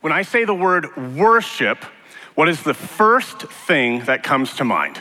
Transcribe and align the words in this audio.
When 0.00 0.12
I 0.12 0.22
say 0.22 0.44
the 0.44 0.54
word 0.54 1.16
worship, 1.16 1.84
what 2.34 2.48
is 2.48 2.62
the 2.62 2.74
first 2.74 3.42
thing 3.42 4.00
that 4.00 4.22
comes 4.22 4.54
to 4.56 4.64
mind? 4.64 5.00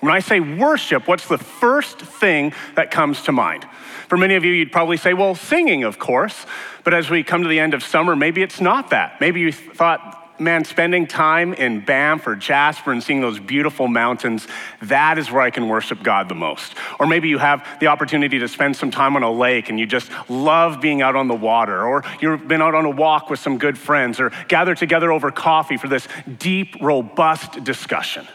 When 0.00 0.12
I 0.12 0.20
say 0.20 0.38
worship, 0.38 1.08
what's 1.08 1.26
the 1.26 1.38
first 1.38 1.98
thing 1.98 2.52
that 2.74 2.90
comes 2.90 3.22
to 3.22 3.32
mind? 3.32 3.66
For 4.08 4.18
many 4.18 4.34
of 4.34 4.44
you, 4.44 4.52
you'd 4.52 4.70
probably 4.70 4.96
say, 4.98 5.14
well, 5.14 5.34
singing, 5.34 5.82
of 5.82 5.98
course. 5.98 6.46
But 6.84 6.94
as 6.94 7.08
we 7.10 7.22
come 7.22 7.42
to 7.42 7.48
the 7.48 7.58
end 7.58 7.74
of 7.74 7.82
summer, 7.82 8.14
maybe 8.14 8.42
it's 8.42 8.60
not 8.60 8.90
that. 8.90 9.20
Maybe 9.20 9.40
you 9.40 9.50
thought, 9.50 10.23
man, 10.38 10.64
spending 10.64 11.06
time 11.06 11.54
in 11.54 11.84
Banff 11.84 12.26
or 12.26 12.34
Jasper 12.34 12.92
and 12.92 13.02
seeing 13.02 13.20
those 13.20 13.38
beautiful 13.38 13.88
mountains, 13.88 14.46
that 14.82 15.18
is 15.18 15.30
where 15.30 15.42
I 15.42 15.50
can 15.50 15.68
worship 15.68 16.02
God 16.02 16.28
the 16.28 16.34
most. 16.34 16.74
Or 16.98 17.06
maybe 17.06 17.28
you 17.28 17.38
have 17.38 17.66
the 17.80 17.86
opportunity 17.86 18.38
to 18.40 18.48
spend 18.48 18.76
some 18.76 18.90
time 18.90 19.16
on 19.16 19.22
a 19.22 19.30
lake 19.30 19.68
and 19.68 19.78
you 19.78 19.86
just 19.86 20.10
love 20.28 20.80
being 20.80 21.02
out 21.02 21.16
on 21.16 21.28
the 21.28 21.34
water. 21.34 21.86
Or 21.86 22.04
you've 22.20 22.48
been 22.48 22.62
out 22.62 22.74
on 22.74 22.84
a 22.84 22.90
walk 22.90 23.30
with 23.30 23.38
some 23.38 23.58
good 23.58 23.78
friends 23.78 24.20
or 24.20 24.30
gather 24.48 24.74
together 24.74 25.12
over 25.12 25.30
coffee 25.30 25.76
for 25.76 25.88
this 25.88 26.08
deep, 26.38 26.76
robust 26.80 27.62
discussion. 27.64 28.26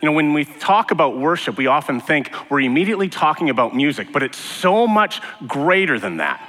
You 0.00 0.06
know, 0.06 0.12
when 0.12 0.32
we 0.32 0.44
talk 0.44 0.92
about 0.92 1.18
worship, 1.18 1.56
we 1.56 1.66
often 1.66 2.00
think 2.00 2.30
we're 2.50 2.60
immediately 2.60 3.08
talking 3.08 3.50
about 3.50 3.74
music, 3.74 4.12
but 4.12 4.22
it's 4.22 4.38
so 4.38 4.86
much 4.86 5.20
greater 5.46 5.98
than 5.98 6.18
that. 6.18 6.40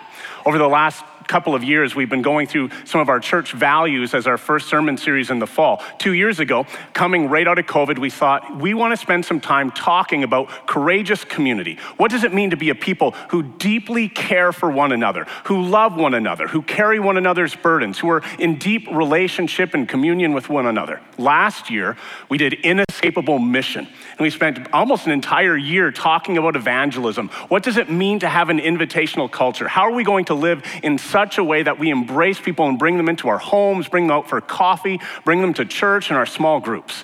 Over 0.45 0.59
the 0.59 0.67
last 0.67 1.03
couple 1.29 1.53
of 1.53 1.63
years, 1.63 1.95
we've 1.95 2.09
been 2.09 2.23
going 2.23 2.47
through 2.47 2.71
some 2.83 2.99
of 2.99 3.07
our 3.07 3.19
church 3.19 3.53
values 3.53 4.13
as 4.13 4.25
our 4.25 4.37
first 4.37 4.67
sermon 4.67 4.97
series 4.97 5.29
in 5.29 5.37
the 5.37 5.47
fall. 5.47 5.81
Two 5.99 6.13
years 6.13 6.39
ago, 6.39 6.65
coming 6.93 7.29
right 7.29 7.47
out 7.47 7.59
of 7.59 7.67
COVID, 7.67 7.99
we 7.99 8.09
thought 8.09 8.59
we 8.59 8.73
want 8.73 8.91
to 8.91 8.97
spend 8.97 9.23
some 9.23 9.39
time 9.39 9.69
talking 9.71 10.23
about 10.23 10.49
courageous 10.67 11.23
community. 11.23 11.77
What 11.97 12.09
does 12.09 12.23
it 12.23 12.33
mean 12.33 12.49
to 12.49 12.57
be 12.57 12.71
a 12.71 12.75
people 12.75 13.11
who 13.29 13.43
deeply 13.43 14.09
care 14.09 14.51
for 14.51 14.71
one 14.71 14.91
another, 14.91 15.27
who 15.45 15.61
love 15.61 15.95
one 15.95 16.15
another, 16.15 16.47
who 16.47 16.63
carry 16.63 16.99
one 16.99 17.15
another's 17.15 17.55
burdens, 17.55 17.99
who 17.99 18.09
are 18.09 18.23
in 18.39 18.57
deep 18.57 18.87
relationship 18.91 19.75
and 19.75 19.87
communion 19.87 20.33
with 20.33 20.49
one 20.49 20.65
another? 20.65 20.99
Last 21.19 21.69
year, 21.69 21.95
we 22.27 22.39
did 22.39 22.55
inescapable 22.99 23.39
mission, 23.39 23.85
and 23.85 24.19
we 24.19 24.29
spent 24.29 24.71
almost 24.73 25.05
an 25.05 25.11
entire 25.11 25.55
year 25.55 25.91
talking 25.91 26.37
about 26.37 26.55
evangelism. 26.55 27.29
What 27.47 27.63
does 27.63 27.77
it 27.77 27.89
mean 27.89 28.19
to 28.19 28.27
have 28.27 28.49
an 28.49 28.59
invitational 28.59 29.31
culture? 29.31 29.67
How 29.67 29.83
are 29.83 29.93
we 29.93 30.03
going 30.03 30.25
to 30.25 30.33
live 30.33 30.63
in 30.83 30.97
such 30.97 31.29
such 31.29 31.37
a 31.37 31.43
way 31.43 31.61
that 31.61 31.77
we 31.77 31.91
embrace 31.91 32.39
people 32.39 32.67
and 32.67 32.79
bring 32.79 32.97
them 32.97 33.07
into 33.07 33.27
our 33.27 33.37
homes, 33.37 33.87
bring 33.87 34.07
them 34.07 34.17
out 34.17 34.27
for 34.27 34.41
coffee, 34.41 34.99
bring 35.25 35.41
them 35.41 35.53
to 35.53 35.65
church 35.65 36.09
and 36.09 36.17
our 36.17 36.25
small 36.25 36.59
groups. 36.59 37.03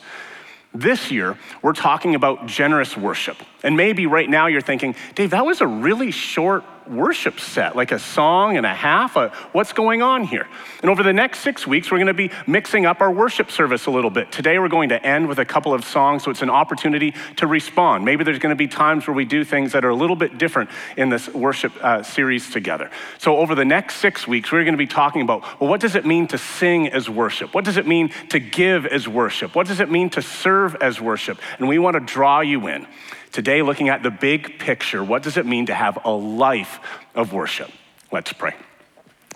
This 0.74 1.12
year, 1.12 1.38
we're 1.62 1.74
talking 1.74 2.16
about 2.16 2.48
generous 2.48 2.98
worship. 2.98 3.38
And 3.66 3.76
maybe 3.76 4.06
right 4.06 4.30
now 4.30 4.46
you're 4.46 4.62
thinking, 4.62 4.96
Dave, 5.16 5.32
that 5.32 5.44
was 5.46 5.60
a 5.60 5.68
really 5.68 6.12
short 6.12 6.64
worship 6.88 7.40
set, 7.40 7.76
like 7.76 7.92
a 7.92 7.98
song 7.98 8.58
and 8.58 8.66
a 8.66 8.74
half. 8.74 9.18
Uh, 9.18 9.30
what's 9.54 9.74
going 9.74 10.04
on 10.04 10.24
here? 10.24 10.48
And 10.82 10.92
over 10.92 11.02
the 11.02 11.14
next 11.14 11.40
six 11.40 11.66
weeks, 11.66 11.90
we're 11.90 11.98
going 11.98 12.08
to 12.08 12.14
be 12.14 12.30
mixing 12.46 12.86
up 12.86 13.02
our 13.02 13.12
worship 13.12 13.50
service 13.50 13.88
a 13.88 13.92
little 13.92 14.12
bit. 14.12 14.32
Today, 14.32 14.60
we're 14.60 14.70
going 14.70 14.90
to 14.90 15.04
end 15.04 15.28
with 15.28 15.40
a 15.40 15.46
couple 15.46 15.74
of 15.74 15.84
songs, 15.84 16.24
so 16.24 16.32
it's 16.32 16.44
an 16.44 16.50
opportunity 16.50 17.16
to 17.38 17.48
respond. 17.48 18.06
Maybe 18.06 18.24
there's 18.24 18.40
going 18.40 18.52
to 18.52 18.56
be 18.56 18.68
times 18.68 19.08
where 19.08 19.16
we 19.16 19.26
do 19.26 19.44
things 19.44 19.72
that 19.72 19.84
are 19.84 19.90
a 19.90 19.96
little 19.96 20.16
bit 20.16 20.38
different 20.38 20.70
in 20.96 21.10
this 21.10 21.28
worship 21.30 21.74
uh, 21.84 22.04
series 22.04 22.52
together. 22.52 22.92
So, 23.18 23.38
over 23.38 23.56
the 23.56 23.66
next 23.66 23.96
six 23.96 24.28
weeks, 24.28 24.52
we're 24.52 24.64
going 24.64 24.74
to 24.74 24.78
be 24.78 24.88
talking 24.88 25.22
about 25.22 25.60
well, 25.60 25.70
what 25.70 25.82
does 25.82 25.96
it 25.96 26.06
mean 26.06 26.28
to 26.28 26.38
sing 26.38 26.88
as 26.90 27.10
worship? 27.10 27.54
What 27.54 27.66
does 27.66 27.78
it 27.78 27.88
mean 27.88 28.10
to 28.30 28.40
give 28.40 28.86
as 28.86 29.08
worship? 29.08 29.56
What 29.56 29.68
does 29.68 29.80
it 29.80 29.90
mean 29.90 30.10
to 30.12 30.22
serve 30.22 30.76
as 30.82 31.02
worship? 31.02 31.40
And 31.58 31.68
we 31.68 31.80
want 31.80 31.96
to 31.96 32.00
draw 32.00 32.42
you 32.42 32.68
in. 32.68 32.86
Today, 33.36 33.62
looking 33.62 33.90
at 33.90 34.02
the 34.02 34.12
big 34.12 34.60
picture, 34.60 35.04
what 35.04 35.22
does 35.22 35.36
it 35.36 35.46
mean 35.46 35.66
to 35.66 35.76
have 35.76 35.98
a 36.06 36.10
life 36.10 36.80
of 37.14 37.34
worship? 37.34 37.70
Let's 38.10 38.32
pray. 38.32 38.56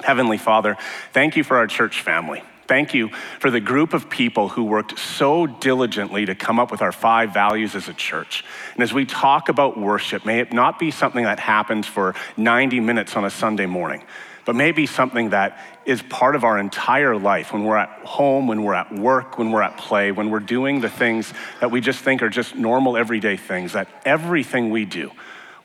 Heavenly 0.02 0.38
Father, 0.38 0.78
thank 1.12 1.36
you 1.36 1.44
for 1.44 1.58
our 1.58 1.68
church 1.68 2.00
family. 2.00 2.42
Thank 2.66 2.94
you 2.94 3.10
for 3.42 3.52
the 3.52 3.60
group 3.60 3.94
of 3.94 4.10
people 4.10 4.48
who 4.48 4.64
worked 4.64 4.98
so 4.98 5.48
diligently 5.48 6.26
to 6.28 6.34
come 6.34 6.62
up 6.62 6.72
with 6.72 6.82
our 6.82 6.94
five 6.94 7.34
values 7.34 7.76
as 7.76 7.90
a 7.90 7.94
church. 7.94 8.46
And 8.74 8.84
as 8.84 8.94
we 8.94 9.04
talk 9.04 9.50
about 9.50 9.78
worship, 9.78 10.26
may 10.26 10.40
it 10.40 10.54
not 10.54 10.80
be 10.80 10.92
something 10.92 11.26
that 11.26 11.42
happens 11.42 11.86
for 11.86 12.16
90 12.38 12.80
minutes 12.80 13.18
on 13.18 13.26
a 13.26 13.30
Sunday 13.30 13.66
morning, 13.66 14.06
but 14.50 14.56
maybe 14.56 14.88
something 14.88 15.30
that 15.30 15.60
is 15.86 16.02
part 16.02 16.36
of 16.36 16.44
our 16.44 16.58
entire 16.58 17.16
life 17.16 17.54
when 17.54 17.66
we're 17.66 17.78
at 17.78 17.90
home, 18.04 18.48
when 18.48 18.64
we're 18.64 18.74
at 18.74 18.92
work, 18.92 19.38
when 19.38 19.52
we're 19.52 19.62
at 19.62 19.78
play, 19.78 20.12
when 20.12 20.32
we're 20.32 20.40
doing 20.40 20.82
the 20.82 20.90
things 20.90 21.32
that 21.60 21.70
we 21.70 21.80
just 21.80 22.00
think 22.00 22.24
are 22.24 22.30
just 22.30 22.56
normal, 22.56 22.98
everyday 22.98 23.38
things, 23.38 23.74
that 23.74 23.88
everything 24.06 24.72
we 24.72 24.86
do 24.86 25.12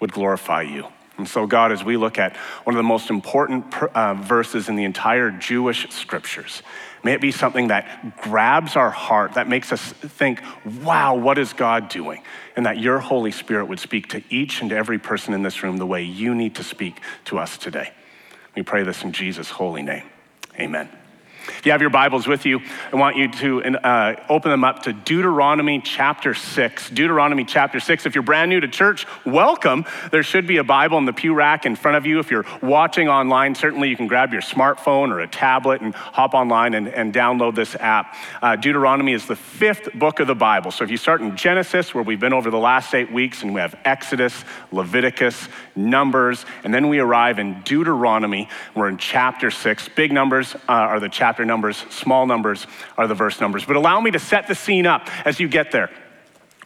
would 0.00 0.12
glorify 0.12 0.60
you. 0.60 0.86
And 1.16 1.26
so, 1.26 1.46
God, 1.46 1.72
as 1.72 1.82
we 1.82 1.96
look 1.96 2.18
at 2.18 2.36
one 2.64 2.74
of 2.74 2.76
the 2.76 2.82
most 2.82 3.08
important 3.08 3.74
uh, 3.82 4.12
verses 4.12 4.68
in 4.68 4.76
the 4.76 4.84
entire 4.84 5.30
Jewish 5.30 5.88
scriptures, 5.88 6.62
may 7.02 7.14
it 7.14 7.22
be 7.22 7.32
something 7.32 7.68
that 7.68 8.18
grabs 8.20 8.76
our 8.76 8.90
heart, 8.90 9.32
that 9.32 9.48
makes 9.48 9.72
us 9.72 9.80
think, 9.80 10.42
wow, 10.82 11.14
what 11.14 11.38
is 11.38 11.54
God 11.54 11.88
doing? 11.88 12.22
And 12.54 12.66
that 12.66 12.76
your 12.76 12.98
Holy 12.98 13.30
Spirit 13.30 13.64
would 13.64 13.80
speak 13.80 14.08
to 14.10 14.22
each 14.28 14.60
and 14.60 14.70
every 14.74 14.98
person 14.98 15.32
in 15.32 15.42
this 15.42 15.62
room 15.62 15.78
the 15.78 15.86
way 15.86 16.02
you 16.02 16.34
need 16.34 16.56
to 16.56 16.62
speak 16.62 17.00
to 17.24 17.38
us 17.38 17.56
today. 17.56 17.90
We 18.54 18.62
pray 18.62 18.82
this 18.82 19.02
in 19.02 19.12
Jesus' 19.12 19.50
holy 19.50 19.82
name. 19.82 20.04
Amen. 20.58 20.88
If 21.46 21.66
you 21.66 21.72
have 21.72 21.80
your 21.80 21.90
Bibles 21.90 22.26
with 22.26 22.46
you, 22.46 22.60
I 22.92 22.96
want 22.96 23.16
you 23.16 23.28
to 23.28 23.62
uh, 23.86 24.24
open 24.30 24.50
them 24.50 24.64
up 24.64 24.84
to 24.84 24.92
Deuteronomy 24.92 25.80
chapter 25.80 26.32
6. 26.32 26.90
Deuteronomy 26.90 27.44
chapter 27.44 27.80
6. 27.80 28.06
If 28.06 28.14
you're 28.14 28.22
brand 28.22 28.48
new 28.48 28.60
to 28.60 28.68
church, 28.68 29.06
welcome. 29.26 29.84
There 30.10 30.22
should 30.22 30.46
be 30.46 30.56
a 30.56 30.64
Bible 30.64 30.96
in 30.98 31.04
the 31.04 31.12
pew 31.12 31.34
rack 31.34 31.66
in 31.66 31.76
front 31.76 31.98
of 31.98 32.06
you. 32.06 32.18
If 32.18 32.30
you're 32.30 32.46
watching 32.62 33.08
online, 33.08 33.54
certainly 33.54 33.90
you 33.90 33.96
can 33.96 34.06
grab 34.06 34.32
your 34.32 34.40
smartphone 34.40 35.10
or 35.10 35.20
a 35.20 35.28
tablet 35.28 35.82
and 35.82 35.94
hop 35.94 36.32
online 36.32 36.72
and, 36.72 36.88
and 36.88 37.12
download 37.12 37.54
this 37.54 37.74
app. 37.76 38.16
Uh, 38.40 38.56
Deuteronomy 38.56 39.12
is 39.12 39.26
the 39.26 39.36
fifth 39.36 39.92
book 39.94 40.20
of 40.20 40.26
the 40.26 40.34
Bible. 40.34 40.70
So 40.70 40.82
if 40.82 40.90
you 40.90 40.96
start 40.96 41.20
in 41.20 41.36
Genesis, 41.36 41.94
where 41.94 42.04
we've 42.04 42.20
been 42.20 42.32
over 42.32 42.50
the 42.50 42.58
last 42.58 42.94
eight 42.94 43.12
weeks, 43.12 43.42
and 43.42 43.52
we 43.52 43.60
have 43.60 43.78
Exodus, 43.84 44.44
Leviticus, 44.72 45.48
Numbers, 45.76 46.46
and 46.62 46.72
then 46.72 46.88
we 46.88 47.00
arrive 47.00 47.38
in 47.38 47.60
Deuteronomy. 47.62 48.48
We're 48.74 48.88
in 48.88 48.96
chapter 48.96 49.50
6. 49.50 49.88
Big 49.90 50.10
numbers 50.10 50.54
uh, 50.54 50.60
are 50.68 51.00
the 51.00 51.08
chapter 51.08 51.33
chapter 51.34 51.44
numbers, 51.44 51.78
small 51.90 52.26
numbers 52.26 52.64
are 52.96 53.08
the 53.08 53.14
verse 53.14 53.40
numbers. 53.40 53.64
But 53.64 53.74
allow 53.74 54.00
me 54.00 54.12
to 54.12 54.20
set 54.20 54.46
the 54.46 54.54
scene 54.54 54.86
up 54.86 55.08
as 55.26 55.40
you 55.40 55.48
get 55.48 55.72
there. 55.72 55.90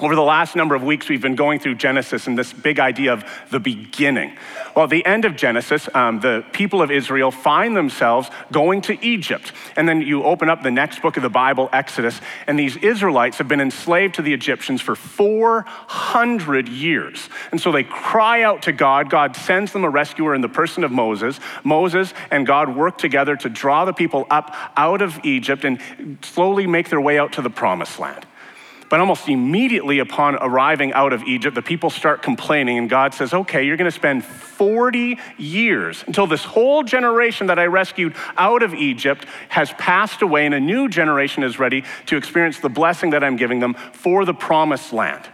Over 0.00 0.14
the 0.14 0.22
last 0.22 0.54
number 0.54 0.76
of 0.76 0.84
weeks, 0.84 1.08
we've 1.08 1.20
been 1.20 1.34
going 1.34 1.58
through 1.58 1.74
Genesis 1.74 2.28
and 2.28 2.38
this 2.38 2.52
big 2.52 2.78
idea 2.78 3.12
of 3.12 3.24
the 3.50 3.58
beginning. 3.58 4.36
Well, 4.76 4.84
at 4.84 4.90
the 4.90 5.04
end 5.04 5.24
of 5.24 5.34
Genesis, 5.34 5.88
um, 5.92 6.20
the 6.20 6.44
people 6.52 6.82
of 6.82 6.92
Israel 6.92 7.32
find 7.32 7.76
themselves 7.76 8.30
going 8.52 8.82
to 8.82 9.04
Egypt. 9.04 9.52
And 9.74 9.88
then 9.88 10.00
you 10.00 10.22
open 10.22 10.48
up 10.48 10.62
the 10.62 10.70
next 10.70 11.02
book 11.02 11.16
of 11.16 11.24
the 11.24 11.28
Bible, 11.28 11.68
Exodus, 11.72 12.20
and 12.46 12.56
these 12.56 12.76
Israelites 12.76 13.38
have 13.38 13.48
been 13.48 13.60
enslaved 13.60 14.14
to 14.16 14.22
the 14.22 14.32
Egyptians 14.32 14.80
for 14.80 14.94
400 14.94 16.68
years. 16.68 17.28
And 17.50 17.60
so 17.60 17.72
they 17.72 17.82
cry 17.82 18.42
out 18.42 18.62
to 18.62 18.72
God. 18.72 19.10
God 19.10 19.34
sends 19.34 19.72
them 19.72 19.82
a 19.82 19.90
rescuer 19.90 20.32
in 20.32 20.42
the 20.42 20.48
person 20.48 20.84
of 20.84 20.92
Moses. 20.92 21.40
Moses 21.64 22.14
and 22.30 22.46
God 22.46 22.76
work 22.76 22.98
together 22.98 23.34
to 23.34 23.48
draw 23.48 23.84
the 23.84 23.92
people 23.92 24.28
up 24.30 24.54
out 24.76 25.02
of 25.02 25.18
Egypt 25.24 25.64
and 25.64 25.80
slowly 26.22 26.68
make 26.68 26.88
their 26.88 27.00
way 27.00 27.18
out 27.18 27.32
to 27.32 27.42
the 27.42 27.50
promised 27.50 27.98
land. 27.98 28.24
But 28.88 29.00
almost 29.00 29.28
immediately 29.28 29.98
upon 29.98 30.36
arriving 30.36 30.92
out 30.94 31.12
of 31.12 31.22
Egypt, 31.24 31.54
the 31.54 31.62
people 31.62 31.90
start 31.90 32.22
complaining, 32.22 32.78
and 32.78 32.88
God 32.88 33.12
says, 33.12 33.34
Okay, 33.34 33.64
you're 33.64 33.76
going 33.76 33.90
to 33.90 33.94
spend 33.94 34.24
40 34.24 35.18
years 35.36 36.02
until 36.06 36.26
this 36.26 36.44
whole 36.44 36.82
generation 36.82 37.48
that 37.48 37.58
I 37.58 37.66
rescued 37.66 38.14
out 38.36 38.62
of 38.62 38.72
Egypt 38.72 39.26
has 39.50 39.72
passed 39.72 40.22
away, 40.22 40.46
and 40.46 40.54
a 40.54 40.60
new 40.60 40.88
generation 40.88 41.42
is 41.42 41.58
ready 41.58 41.84
to 42.06 42.16
experience 42.16 42.60
the 42.60 42.70
blessing 42.70 43.10
that 43.10 43.22
I'm 43.22 43.36
giving 43.36 43.60
them 43.60 43.74
for 43.74 44.24
the 44.24 44.34
promised 44.34 44.92
land. 44.92 45.28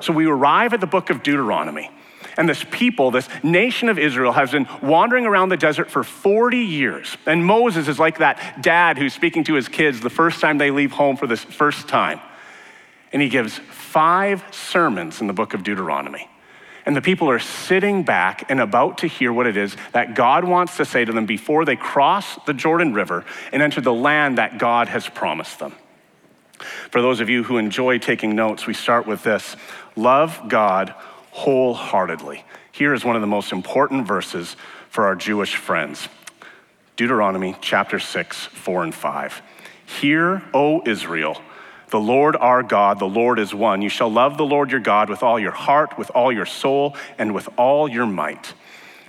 So 0.00 0.12
we 0.12 0.26
arrive 0.26 0.72
at 0.72 0.80
the 0.80 0.86
book 0.86 1.10
of 1.10 1.22
Deuteronomy. 1.22 1.90
And 2.36 2.48
this 2.48 2.64
people, 2.70 3.10
this 3.10 3.28
nation 3.42 3.90
of 3.90 3.98
Israel, 3.98 4.32
has 4.32 4.52
been 4.52 4.66
wandering 4.80 5.26
around 5.26 5.50
the 5.50 5.56
desert 5.56 5.90
for 5.90 6.02
40 6.02 6.58
years. 6.58 7.18
And 7.26 7.44
Moses 7.44 7.88
is 7.88 7.98
like 7.98 8.18
that 8.18 8.62
dad 8.62 8.96
who's 8.96 9.12
speaking 9.12 9.44
to 9.44 9.54
his 9.54 9.68
kids 9.68 10.00
the 10.00 10.08
first 10.08 10.40
time 10.40 10.56
they 10.56 10.70
leave 10.70 10.92
home 10.92 11.16
for 11.16 11.26
this 11.26 11.44
first 11.44 11.88
time 11.88 12.20
and 13.12 13.20
he 13.20 13.28
gives 13.28 13.58
five 13.58 14.42
sermons 14.50 15.20
in 15.20 15.26
the 15.26 15.32
book 15.32 15.54
of 15.54 15.62
Deuteronomy. 15.62 16.28
And 16.84 16.96
the 16.96 17.02
people 17.02 17.30
are 17.30 17.38
sitting 17.38 18.02
back 18.02 18.50
and 18.50 18.60
about 18.60 18.98
to 18.98 19.06
hear 19.06 19.32
what 19.32 19.46
it 19.46 19.56
is 19.56 19.76
that 19.92 20.14
God 20.14 20.44
wants 20.44 20.78
to 20.78 20.84
say 20.84 21.04
to 21.04 21.12
them 21.12 21.26
before 21.26 21.64
they 21.64 21.76
cross 21.76 22.38
the 22.44 22.54
Jordan 22.54 22.92
River 22.92 23.24
and 23.52 23.62
enter 23.62 23.80
the 23.80 23.92
land 23.92 24.38
that 24.38 24.58
God 24.58 24.88
has 24.88 25.08
promised 25.08 25.60
them. 25.60 25.74
For 26.90 27.00
those 27.00 27.20
of 27.20 27.28
you 27.28 27.44
who 27.44 27.58
enjoy 27.58 27.98
taking 27.98 28.34
notes, 28.34 28.66
we 28.66 28.74
start 28.74 29.06
with 29.06 29.22
this 29.22 29.56
Love 29.94 30.48
God 30.48 30.94
wholeheartedly. 31.30 32.44
Here 32.72 32.94
is 32.94 33.04
one 33.04 33.16
of 33.16 33.22
the 33.22 33.28
most 33.28 33.52
important 33.52 34.06
verses 34.06 34.56
for 34.88 35.04
our 35.04 35.14
Jewish 35.14 35.56
friends 35.56 36.08
Deuteronomy 36.96 37.56
chapter 37.60 37.98
6, 37.98 38.46
4 38.46 38.84
and 38.84 38.94
5. 38.94 39.42
Hear, 39.86 40.42
O 40.52 40.82
Israel 40.84 41.40
the 41.92 42.00
Lord 42.00 42.36
our 42.36 42.62
God, 42.62 42.98
the 42.98 43.04
Lord 43.04 43.38
is 43.38 43.54
one. 43.54 43.82
You 43.82 43.90
shall 43.90 44.10
love 44.10 44.38
the 44.38 44.46
Lord 44.46 44.70
your 44.70 44.80
God 44.80 45.10
with 45.10 45.22
all 45.22 45.38
your 45.38 45.52
heart, 45.52 45.98
with 45.98 46.10
all 46.10 46.32
your 46.32 46.46
soul, 46.46 46.96
and 47.18 47.34
with 47.34 47.48
all 47.58 47.86
your 47.86 48.06
might. 48.06 48.54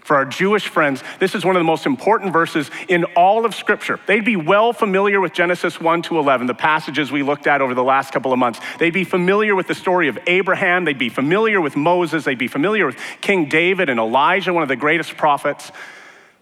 For 0.03 0.17
our 0.17 0.25
Jewish 0.25 0.67
friends, 0.67 1.01
this 1.19 1.33
is 1.33 1.45
one 1.45 1.55
of 1.55 1.61
the 1.61 1.65
most 1.65 1.85
important 1.85 2.33
verses 2.33 2.69
in 2.89 3.05
all 3.15 3.45
of 3.45 3.55
Scripture. 3.55 4.01
They'd 4.05 4.25
be 4.25 4.35
well 4.35 4.73
familiar 4.73 5.21
with 5.21 5.31
Genesis 5.31 5.79
1 5.79 6.01
to 6.03 6.19
11, 6.19 6.45
the 6.45 6.53
passages 6.53 7.09
we 7.09 7.23
looked 7.23 7.47
at 7.47 7.61
over 7.61 7.73
the 7.73 7.85
last 7.85 8.11
couple 8.11 8.33
of 8.33 8.37
months. 8.37 8.59
They'd 8.79 8.89
be 8.89 9.05
familiar 9.05 9.55
with 9.55 9.67
the 9.67 9.75
story 9.75 10.09
of 10.09 10.19
Abraham. 10.27 10.83
They'd 10.83 10.99
be 10.99 11.07
familiar 11.07 11.61
with 11.61 11.77
Moses. 11.77 12.25
They'd 12.25 12.37
be 12.37 12.49
familiar 12.49 12.85
with 12.85 12.97
King 13.21 13.47
David 13.47 13.87
and 13.87 13.97
Elijah, 13.97 14.53
one 14.53 14.61
of 14.61 14.69
the 14.69 14.75
greatest 14.75 15.15
prophets. 15.15 15.71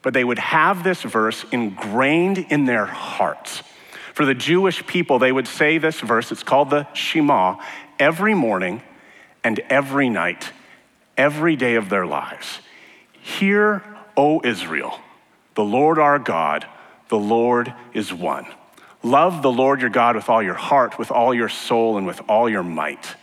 But 0.02 0.16
they 0.16 0.24
would 0.24 0.40
have 0.40 0.84
this 0.84 1.04
verse 1.04 1.46
ingrained 1.52 2.40
in 2.40 2.66
their 2.66 2.88
hearts. 2.88 3.62
For 4.22 4.26
the 4.26 4.36
Jewish 4.36 4.86
people, 4.86 5.18
they 5.18 5.32
would 5.32 5.48
say 5.48 5.80
this 5.80 6.00
verse, 6.00 6.32
it's 6.32 6.44
called 6.44 6.70
the 6.70 6.86
Shema, 6.94 7.56
every 7.98 8.36
morning 8.36 8.84
and 9.44 9.58
every 9.62 10.10
night, 10.10 10.52
every 11.18 11.56
day 11.56 11.74
of 11.74 11.90
their 11.90 12.06
lives. 12.06 12.60
Hear, 13.14 13.84
O 14.16 14.40
Israel, 14.44 15.00
the 15.56 15.64
Lord 15.64 15.98
our 15.98 16.20
God, 16.20 16.68
the 17.10 17.18
Lord 17.18 17.74
is 17.96 18.14
one. 18.14 18.46
Love 19.02 19.42
the 19.42 19.52
Lord 19.52 19.82
your 19.82 19.90
God 19.90 20.16
with 20.16 20.30
all 20.30 20.44
your 20.44 20.54
heart, 20.54 21.00
with 21.00 21.10
all 21.10 21.34
your 21.34 21.50
soul, 21.50 21.98
and 21.98 22.06
with 22.06 22.22
all 22.30 22.48
your 22.48 22.62
might. 22.62 23.16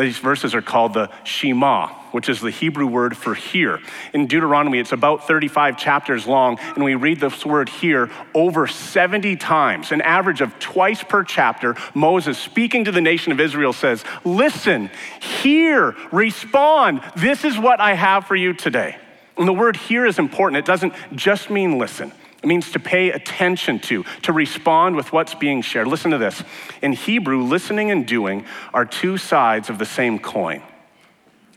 These 0.00 0.18
verses 0.18 0.54
are 0.54 0.62
called 0.62 0.94
the 0.94 1.10
Shema, 1.24 1.88
which 2.12 2.28
is 2.28 2.40
the 2.40 2.50
Hebrew 2.50 2.86
word 2.86 3.16
for 3.16 3.34
hear. 3.34 3.80
In 4.14 4.26
Deuteronomy, 4.26 4.78
it's 4.78 4.92
about 4.92 5.26
35 5.26 5.76
chapters 5.76 6.26
long, 6.26 6.58
and 6.74 6.82
we 6.82 6.94
read 6.94 7.20
this 7.20 7.44
word 7.44 7.68
here 7.68 8.10
over 8.34 8.66
70 8.66 9.36
times, 9.36 9.92
an 9.92 10.00
average 10.00 10.40
of 10.40 10.58
twice 10.58 11.02
per 11.02 11.22
chapter. 11.22 11.76
Moses, 11.94 12.38
speaking 12.38 12.84
to 12.84 12.92
the 12.92 13.00
nation 13.00 13.32
of 13.32 13.40
Israel, 13.40 13.72
says, 13.72 14.04
Listen, 14.24 14.90
hear, 15.20 15.94
respond. 16.12 17.02
This 17.16 17.44
is 17.44 17.58
what 17.58 17.80
I 17.80 17.94
have 17.94 18.26
for 18.26 18.36
you 18.36 18.54
today. 18.54 18.96
And 19.36 19.46
the 19.46 19.52
word 19.52 19.76
hear 19.76 20.06
is 20.06 20.18
important. 20.18 20.58
It 20.58 20.66
doesn't 20.66 20.94
just 21.14 21.50
mean 21.50 21.78
listen. 21.78 22.12
It 22.42 22.46
means 22.46 22.72
to 22.72 22.78
pay 22.78 23.10
attention 23.10 23.80
to, 23.80 24.04
to 24.22 24.32
respond 24.32 24.96
with 24.96 25.12
what's 25.12 25.34
being 25.34 25.60
shared. 25.60 25.86
Listen 25.88 26.10
to 26.12 26.18
this. 26.18 26.42
In 26.80 26.92
Hebrew, 26.94 27.42
listening 27.42 27.90
and 27.90 28.06
doing 28.06 28.46
are 28.72 28.86
two 28.86 29.18
sides 29.18 29.68
of 29.68 29.78
the 29.78 29.84
same 29.84 30.18
coin. 30.18 30.62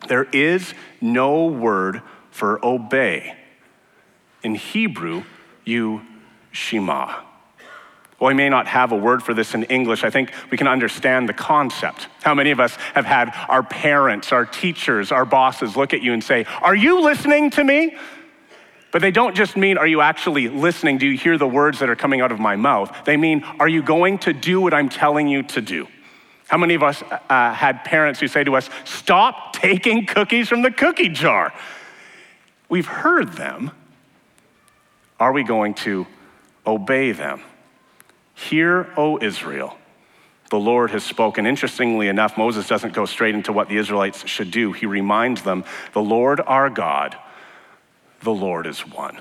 There 0.07 0.25
is 0.25 0.74
no 1.00 1.45
word 1.45 2.01
for 2.31 2.63
obey. 2.65 3.35
In 4.44 4.56
Hebrew, 4.56 5.24
you 5.63 6.01
shema. 6.51 7.21
Well, 8.19 8.29
we 8.29 8.33
may 8.33 8.50
not 8.50 8.68
have 8.68 8.91
a 8.91 8.97
word 8.97 9.24
for 9.24 9.33
this 9.33 9.53
in 9.53 9.63
English. 9.63 10.03
I 10.03 10.09
think 10.09 10.31
we 10.51 10.57
can 10.57 10.68
understand 10.68 11.27
the 11.27 11.33
concept. 11.33 12.07
How 12.21 12.33
many 12.33 12.51
of 12.51 12.59
us 12.59 12.75
have 12.94 13.06
had 13.06 13.33
our 13.50 13.63
parents, 13.63 14.31
our 14.31 14.45
teachers, 14.45 15.12
our 15.12 15.25
bosses 15.25 15.75
look 15.75 15.94
at 15.94 16.01
you 16.01 16.13
and 16.13 16.24
say, 16.24 16.45
Are 16.62 16.75
you 16.75 17.01
listening 17.01 17.50
to 17.51 17.63
me? 17.63 17.95
But 18.93 19.01
they 19.01 19.09
don't 19.09 19.35
just 19.35 19.57
mean, 19.57 19.79
are 19.79 19.87
you 19.87 20.01
actually 20.01 20.47
listening? 20.49 20.99
Do 20.99 21.07
you 21.07 21.17
hear 21.17 21.35
the 21.35 21.47
words 21.47 21.79
that 21.79 21.89
are 21.89 21.95
coming 21.95 22.21
out 22.21 22.31
of 22.31 22.39
my 22.39 22.55
mouth? 22.55 22.95
They 23.05 23.17
mean, 23.17 23.43
are 23.59 23.67
you 23.67 23.81
going 23.81 24.19
to 24.19 24.33
do 24.33 24.61
what 24.61 24.71
I'm 24.71 24.87
telling 24.87 25.27
you 25.27 25.41
to 25.41 25.61
do? 25.61 25.87
How 26.47 26.59
many 26.59 26.75
of 26.75 26.83
us 26.83 27.01
uh, 27.01 27.53
had 27.53 27.83
parents 27.85 28.19
who 28.19 28.27
say 28.27 28.43
to 28.43 28.55
us, 28.55 28.69
stop 28.83 29.53
taking 29.53 30.05
cookies 30.05 30.47
from 30.47 30.61
the 30.61 30.69
cookie 30.69 31.09
jar? 31.09 31.51
We've 32.69 32.85
heard 32.85 33.33
them. 33.33 33.71
Are 35.19 35.31
we 35.31 35.41
going 35.43 35.73
to 35.75 36.05
obey 36.67 37.13
them? 37.13 37.41
Hear, 38.35 38.93
O 38.95 39.17
Israel, 39.19 39.75
the 40.51 40.59
Lord 40.59 40.91
has 40.91 41.03
spoken. 41.03 41.47
Interestingly 41.47 42.09
enough, 42.09 42.37
Moses 42.37 42.67
doesn't 42.67 42.93
go 42.93 43.07
straight 43.07 43.33
into 43.33 43.53
what 43.53 43.69
the 43.69 43.77
Israelites 43.77 44.27
should 44.27 44.51
do. 44.51 44.71
He 44.71 44.85
reminds 44.85 45.41
them, 45.41 45.65
the 45.93 46.01
Lord 46.01 46.39
our 46.41 46.69
God 46.69 47.17
the 48.23 48.31
Lord 48.31 48.67
is 48.67 48.79
one. 48.87 49.19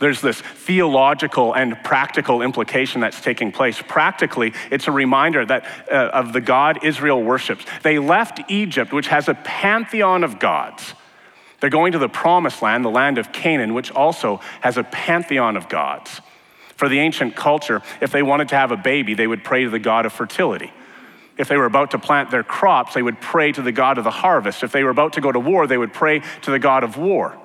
There's 0.00 0.22
this 0.22 0.40
theological 0.40 1.52
and 1.52 1.76
practical 1.84 2.40
implication 2.40 3.02
that's 3.02 3.20
taking 3.20 3.52
place. 3.52 3.82
Practically, 3.86 4.54
it's 4.70 4.88
a 4.88 4.92
reminder 4.92 5.44
that 5.44 5.66
uh, 5.92 6.10
of 6.14 6.32
the 6.32 6.40
God 6.40 6.84
Israel 6.84 7.22
worships. 7.22 7.66
They 7.82 7.98
left 7.98 8.40
Egypt, 8.48 8.94
which 8.94 9.08
has 9.08 9.28
a 9.28 9.34
pantheon 9.34 10.24
of 10.24 10.38
gods. 10.38 10.94
They're 11.60 11.68
going 11.68 11.92
to 11.92 11.98
the 11.98 12.08
promised 12.08 12.62
land, 12.62 12.82
the 12.82 12.90
land 12.90 13.18
of 13.18 13.30
Canaan, 13.30 13.74
which 13.74 13.92
also 13.92 14.40
has 14.62 14.78
a 14.78 14.84
pantheon 14.84 15.58
of 15.58 15.68
gods. 15.68 16.22
For 16.76 16.88
the 16.88 16.98
ancient 16.98 17.36
culture, 17.36 17.82
if 18.00 18.10
they 18.10 18.22
wanted 18.22 18.48
to 18.48 18.56
have 18.56 18.72
a 18.72 18.78
baby, 18.78 19.12
they 19.12 19.26
would 19.26 19.44
pray 19.44 19.64
to 19.64 19.70
the 19.70 19.78
God 19.78 20.06
of 20.06 20.14
fertility. 20.14 20.72
If 21.36 21.48
they 21.48 21.58
were 21.58 21.66
about 21.66 21.90
to 21.90 21.98
plant 21.98 22.30
their 22.30 22.42
crops, 22.42 22.94
they 22.94 23.02
would 23.02 23.20
pray 23.20 23.52
to 23.52 23.60
the 23.60 23.72
God 23.72 23.98
of 23.98 24.04
the 24.04 24.10
harvest. 24.10 24.62
If 24.62 24.72
they 24.72 24.82
were 24.82 24.90
about 24.90 25.12
to 25.14 25.20
go 25.20 25.30
to 25.30 25.40
war, 25.40 25.66
they 25.66 25.76
would 25.76 25.92
pray 25.92 26.22
to 26.40 26.50
the 26.50 26.58
God 26.58 26.84
of 26.84 26.96
war. 26.96 27.36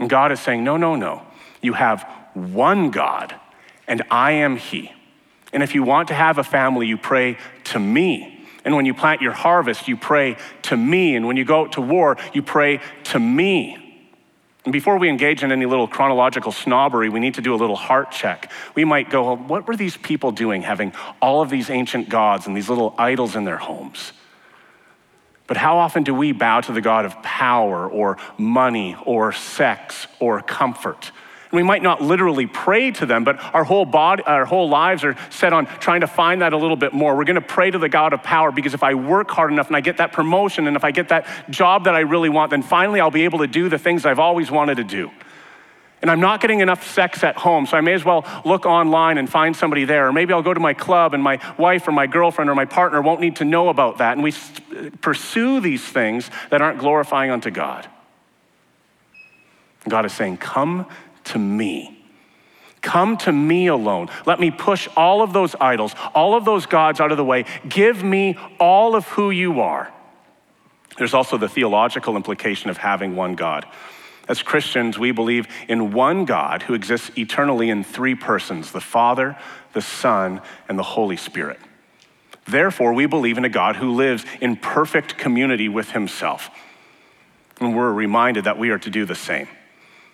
And 0.00 0.10
God 0.10 0.32
is 0.32 0.40
saying, 0.40 0.64
no, 0.64 0.76
no, 0.76 0.96
no. 0.96 1.22
You 1.60 1.74
have 1.74 2.02
one 2.34 2.90
God, 2.90 3.34
and 3.86 4.02
I 4.10 4.32
am 4.32 4.56
He. 4.56 4.90
And 5.52 5.62
if 5.62 5.74
you 5.74 5.82
want 5.82 6.08
to 6.08 6.14
have 6.14 6.38
a 6.38 6.44
family, 6.44 6.86
you 6.86 6.96
pray 6.96 7.36
to 7.64 7.78
me. 7.78 8.46
And 8.64 8.74
when 8.74 8.86
you 8.86 8.94
plant 8.94 9.20
your 9.20 9.32
harvest, 9.32 9.88
you 9.88 9.96
pray 9.96 10.36
to 10.62 10.76
me. 10.76 11.16
And 11.16 11.26
when 11.26 11.36
you 11.36 11.44
go 11.44 11.62
out 11.62 11.72
to 11.72 11.80
war, 11.80 12.16
you 12.32 12.42
pray 12.42 12.80
to 13.04 13.18
me. 13.18 13.76
And 14.64 14.72
before 14.72 14.98
we 14.98 15.08
engage 15.08 15.42
in 15.42 15.52
any 15.52 15.66
little 15.66 15.88
chronological 15.88 16.52
snobbery, 16.52 17.08
we 17.08 17.20
need 17.20 17.34
to 17.34 17.40
do 17.42 17.54
a 17.54 17.56
little 17.56 17.76
heart 17.76 18.10
check. 18.10 18.50
We 18.74 18.84
might 18.84 19.10
go, 19.10 19.34
what 19.36 19.66
were 19.66 19.76
these 19.76 19.96
people 19.96 20.32
doing 20.32 20.62
having 20.62 20.92
all 21.20 21.42
of 21.42 21.50
these 21.50 21.70
ancient 21.70 22.08
gods 22.08 22.46
and 22.46 22.56
these 22.56 22.68
little 22.68 22.94
idols 22.98 23.36
in 23.36 23.44
their 23.44 23.56
homes? 23.56 24.12
But 25.50 25.56
how 25.56 25.78
often 25.78 26.04
do 26.04 26.14
we 26.14 26.30
bow 26.30 26.60
to 26.60 26.70
the 26.70 26.80
God 26.80 27.04
of 27.04 27.20
power 27.24 27.88
or 27.90 28.18
money 28.38 28.96
or 29.04 29.32
sex 29.32 30.06
or 30.20 30.40
comfort? 30.42 31.10
We 31.50 31.64
might 31.64 31.82
not 31.82 32.00
literally 32.00 32.46
pray 32.46 32.92
to 32.92 33.04
them, 33.04 33.24
but 33.24 33.42
our 33.52 33.64
whole 33.64 33.84
body, 33.84 34.22
our 34.26 34.44
whole 34.44 34.68
lives 34.68 35.02
are 35.02 35.16
set 35.28 35.52
on 35.52 35.66
trying 35.66 36.02
to 36.02 36.06
find 36.06 36.42
that 36.42 36.52
a 36.52 36.56
little 36.56 36.76
bit 36.76 36.92
more. 36.92 37.16
We're 37.16 37.24
going 37.24 37.34
to 37.34 37.40
pray 37.40 37.68
to 37.68 37.78
the 37.78 37.88
God 37.88 38.12
of 38.12 38.22
power 38.22 38.52
because 38.52 38.74
if 38.74 38.84
I 38.84 38.94
work 38.94 39.28
hard 39.32 39.50
enough 39.50 39.66
and 39.66 39.74
I 39.74 39.80
get 39.80 39.96
that 39.96 40.12
promotion 40.12 40.68
and 40.68 40.76
if 40.76 40.84
I 40.84 40.92
get 40.92 41.08
that 41.08 41.26
job 41.50 41.86
that 41.86 41.96
I 41.96 42.00
really 42.02 42.28
want, 42.28 42.52
then 42.52 42.62
finally 42.62 43.00
I'll 43.00 43.10
be 43.10 43.24
able 43.24 43.40
to 43.40 43.48
do 43.48 43.68
the 43.68 43.76
things 43.76 44.06
I've 44.06 44.20
always 44.20 44.52
wanted 44.52 44.76
to 44.76 44.84
do. 44.84 45.10
And 46.02 46.10
I'm 46.10 46.20
not 46.20 46.40
getting 46.40 46.60
enough 46.60 46.90
sex 46.90 47.22
at 47.22 47.36
home, 47.36 47.66
so 47.66 47.76
I 47.76 47.82
may 47.82 47.92
as 47.92 48.04
well 48.04 48.24
look 48.44 48.64
online 48.64 49.18
and 49.18 49.28
find 49.28 49.54
somebody 49.54 49.84
there. 49.84 50.08
Or 50.08 50.12
maybe 50.12 50.32
I'll 50.32 50.42
go 50.42 50.54
to 50.54 50.60
my 50.60 50.72
club 50.72 51.12
and 51.12 51.22
my 51.22 51.38
wife 51.58 51.86
or 51.86 51.92
my 51.92 52.06
girlfriend 52.06 52.48
or 52.48 52.54
my 52.54 52.64
partner 52.64 53.02
won't 53.02 53.20
need 53.20 53.36
to 53.36 53.44
know 53.44 53.68
about 53.68 53.98
that. 53.98 54.12
And 54.12 54.22
we 54.22 54.32
pursue 55.02 55.60
these 55.60 55.84
things 55.84 56.30
that 56.48 56.62
aren't 56.62 56.78
glorifying 56.78 57.30
unto 57.30 57.50
God. 57.50 57.86
God 59.88 60.06
is 60.06 60.12
saying, 60.12 60.38
Come 60.38 60.86
to 61.24 61.38
me. 61.38 61.98
Come 62.80 63.18
to 63.18 63.32
me 63.32 63.66
alone. 63.66 64.08
Let 64.24 64.40
me 64.40 64.50
push 64.50 64.88
all 64.96 65.20
of 65.20 65.34
those 65.34 65.54
idols, 65.60 65.94
all 66.14 66.34
of 66.34 66.46
those 66.46 66.64
gods 66.64 66.98
out 66.98 67.10
of 67.10 67.18
the 67.18 67.24
way. 67.24 67.44
Give 67.68 68.02
me 68.02 68.38
all 68.58 68.96
of 68.96 69.06
who 69.08 69.30
you 69.30 69.60
are. 69.60 69.92
There's 70.96 71.12
also 71.12 71.36
the 71.36 71.48
theological 71.48 72.16
implication 72.16 72.70
of 72.70 72.78
having 72.78 73.16
one 73.16 73.34
God. 73.34 73.66
As 74.28 74.42
Christians, 74.42 74.98
we 74.98 75.12
believe 75.12 75.48
in 75.68 75.92
one 75.92 76.24
God 76.24 76.62
who 76.62 76.74
exists 76.74 77.10
eternally 77.16 77.70
in 77.70 77.82
three 77.82 78.14
persons 78.14 78.72
the 78.72 78.80
Father, 78.80 79.36
the 79.72 79.82
Son, 79.82 80.40
and 80.68 80.78
the 80.78 80.82
Holy 80.82 81.16
Spirit. 81.16 81.58
Therefore, 82.46 82.92
we 82.92 83.06
believe 83.06 83.38
in 83.38 83.44
a 83.44 83.48
God 83.48 83.76
who 83.76 83.92
lives 83.92 84.24
in 84.40 84.56
perfect 84.56 85.18
community 85.18 85.68
with 85.68 85.90
himself. 85.90 86.50
And 87.60 87.76
we're 87.76 87.92
reminded 87.92 88.44
that 88.44 88.58
we 88.58 88.70
are 88.70 88.78
to 88.78 88.90
do 88.90 89.04
the 89.04 89.14
same. 89.14 89.48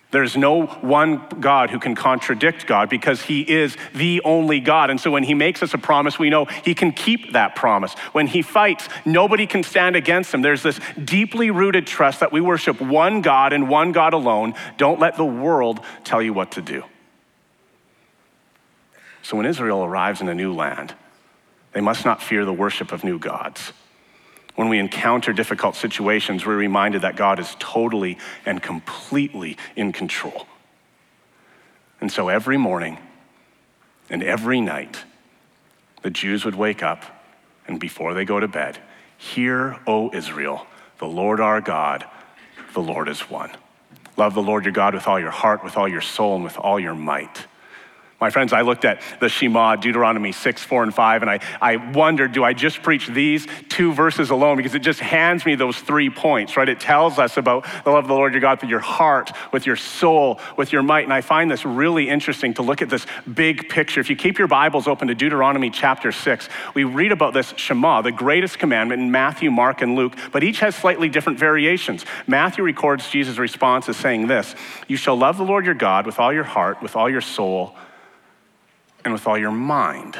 There's 0.09 0.37
no 0.37 0.65
one 0.65 1.27
God 1.41 1.69
who 1.69 1.79
can 1.79 1.93
contradict 1.93 2.65
God 2.65 2.89
because 2.89 3.21
he 3.21 3.41
is 3.41 3.75
the 3.93 4.21
only 4.23 4.61
God. 4.61 4.89
And 4.89 5.01
so 5.01 5.11
when 5.11 5.23
he 5.23 5.33
makes 5.33 5.61
us 5.61 5.73
a 5.73 5.77
promise, 5.77 6.17
we 6.17 6.29
know 6.29 6.45
he 6.45 6.73
can 6.73 6.93
keep 6.93 7.33
that 7.33 7.55
promise. 7.55 7.93
When 8.13 8.25
he 8.27 8.41
fights, 8.41 8.87
nobody 9.05 9.45
can 9.45 9.63
stand 9.63 9.97
against 9.97 10.33
him. 10.33 10.41
There's 10.41 10.63
this 10.63 10.79
deeply 11.03 11.51
rooted 11.51 11.87
trust 11.87 12.21
that 12.21 12.31
we 12.31 12.39
worship 12.39 12.79
one 12.79 13.21
God 13.21 13.51
and 13.51 13.67
one 13.67 13.91
God 13.91 14.13
alone. 14.13 14.53
Don't 14.77 14.99
let 14.99 15.17
the 15.17 15.25
world 15.25 15.81
tell 16.05 16.21
you 16.21 16.31
what 16.31 16.51
to 16.51 16.61
do. 16.61 16.83
So 19.23 19.35
when 19.35 19.45
Israel 19.45 19.83
arrives 19.83 20.21
in 20.21 20.29
a 20.29 20.35
new 20.35 20.53
land, 20.53 20.95
they 21.73 21.81
must 21.81 22.05
not 22.05 22.23
fear 22.23 22.45
the 22.45 22.53
worship 22.53 22.93
of 22.93 23.03
new 23.03 23.19
gods. 23.19 23.73
When 24.57 24.69
we 24.69 24.79
encounter 24.79 25.33
difficult 25.33 25.75
situations, 25.75 26.43
we're 26.43 26.57
reminded 26.57 27.03
that 27.03 27.15
God 27.15 27.37
is 27.37 27.55
totally 27.59 28.17
and 28.43 28.59
completely 28.59 29.55
in 29.75 29.91
control. 29.91 30.47
And 32.01 32.11
so 32.11 32.27
every 32.27 32.57
morning 32.57 32.97
and 34.09 34.23
every 34.23 34.59
night, 34.59 35.03
the 36.01 36.09
Jews 36.09 36.43
would 36.43 36.55
wake 36.55 36.81
up 36.81 37.05
and 37.67 37.79
before 37.79 38.15
they 38.15 38.25
go 38.25 38.39
to 38.39 38.47
bed, 38.47 38.79
Hear, 39.15 39.77
O 39.85 40.11
Israel, 40.11 40.65
the 40.97 41.05
Lord 41.05 41.39
our 41.39 41.61
God, 41.61 42.05
the 42.73 42.81
Lord 42.81 43.09
is 43.09 43.29
one. 43.29 43.51
Love 44.17 44.33
the 44.33 44.41
Lord 44.41 44.65
your 44.65 44.73
God 44.73 44.95
with 44.95 45.07
all 45.07 45.19
your 45.19 45.29
heart, 45.29 45.63
with 45.63 45.77
all 45.77 45.87
your 45.87 46.01
soul, 46.01 46.33
and 46.33 46.43
with 46.43 46.57
all 46.57 46.79
your 46.79 46.95
might. 46.95 47.45
My 48.19 48.31
friends, 48.31 48.51
I 48.51 48.61
looked 48.61 48.83
at 48.83 48.99
the 49.19 49.29
Shema, 49.29 49.75
Deuteronomy 49.75 50.31
6, 50.31 50.63
4, 50.63 50.83
and 50.83 50.93
5, 50.93 51.21
and 51.21 51.29
I, 51.29 51.39
I 51.61 51.75
wondered, 51.75 52.31
do 52.31 52.43
I 52.43 52.53
just 52.53 52.81
preach 52.81 53.05
these 53.05 53.45
two 53.69 53.93
verses 53.93 54.31
alone? 54.31 54.57
Because 54.57 54.73
it 54.73 54.79
just 54.79 54.99
hands 54.99 55.45
me 55.45 55.53
those 55.53 55.77
three 55.79 56.09
points, 56.09 56.57
right? 56.57 56.67
It 56.67 56.79
tells 56.79 57.19
us 57.19 57.37
about 57.37 57.67
the 57.83 57.91
love 57.91 58.05
of 58.05 58.07
the 58.07 58.15
Lord 58.15 58.33
your 58.33 58.41
God 58.41 58.59
with 58.59 58.71
your 58.71 58.79
heart, 58.79 59.31
with 59.51 59.67
your 59.67 59.75
soul, 59.75 60.39
with 60.57 60.71
your 60.73 60.81
might. 60.81 61.03
And 61.03 61.13
I 61.13 61.21
find 61.21 61.51
this 61.51 61.63
really 61.63 62.09
interesting 62.09 62.55
to 62.55 62.63
look 62.63 62.81
at 62.81 62.89
this 62.89 63.05
big 63.31 63.69
picture. 63.69 63.99
If 63.99 64.09
you 64.09 64.15
keep 64.15 64.39
your 64.39 64.47
Bibles 64.47 64.87
open 64.87 65.09
to 65.09 65.15
Deuteronomy 65.15 65.69
chapter 65.69 66.11
6, 66.11 66.49
we 66.73 66.85
read 66.85 67.11
about 67.11 67.35
this 67.35 67.53
Shema, 67.55 68.01
the 68.01 68.11
greatest 68.11 68.57
commandment 68.57 68.99
in 68.99 69.11
Matthew, 69.11 69.51
Mark, 69.51 69.83
and 69.83 69.95
Luke, 69.95 70.17
but 70.31 70.43
each 70.43 70.59
has 70.61 70.75
slightly 70.75 71.07
different 71.07 71.37
variations. 71.37 72.03
Matthew 72.25 72.63
records 72.63 73.11
Jesus' 73.11 73.37
response 73.37 73.87
as 73.87 73.97
saying 73.97 74.25
this 74.25 74.55
You 74.87 74.97
shall 74.97 75.15
love 75.15 75.37
the 75.37 75.43
Lord 75.43 75.65
your 75.65 75.75
God 75.75 76.07
with 76.07 76.17
all 76.17 76.33
your 76.33 76.43
heart, 76.43 76.81
with 76.81 76.95
all 76.95 77.07
your 77.07 77.21
soul, 77.21 77.75
and 79.07 79.13
with 79.13 79.25
all 79.25 79.37
your 79.37 79.51
mind. 79.51 80.19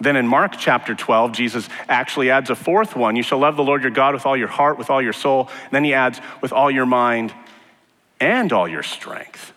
Then 0.00 0.16
in 0.16 0.28
Mark 0.28 0.58
chapter 0.58 0.94
12, 0.94 1.32
Jesus 1.32 1.68
actually 1.88 2.30
adds 2.30 2.50
a 2.50 2.54
fourth 2.54 2.94
one 2.94 3.16
You 3.16 3.22
shall 3.22 3.38
love 3.38 3.56
the 3.56 3.64
Lord 3.64 3.82
your 3.82 3.90
God 3.90 4.14
with 4.14 4.26
all 4.26 4.36
your 4.36 4.48
heart, 4.48 4.78
with 4.78 4.90
all 4.90 5.00
your 5.00 5.14
soul. 5.14 5.48
And 5.64 5.72
then 5.72 5.82
he 5.82 5.94
adds, 5.94 6.20
with 6.42 6.52
all 6.52 6.70
your 6.70 6.84
mind 6.84 7.32
and 8.20 8.52
all 8.52 8.68
your 8.68 8.82
strength. 8.82 9.52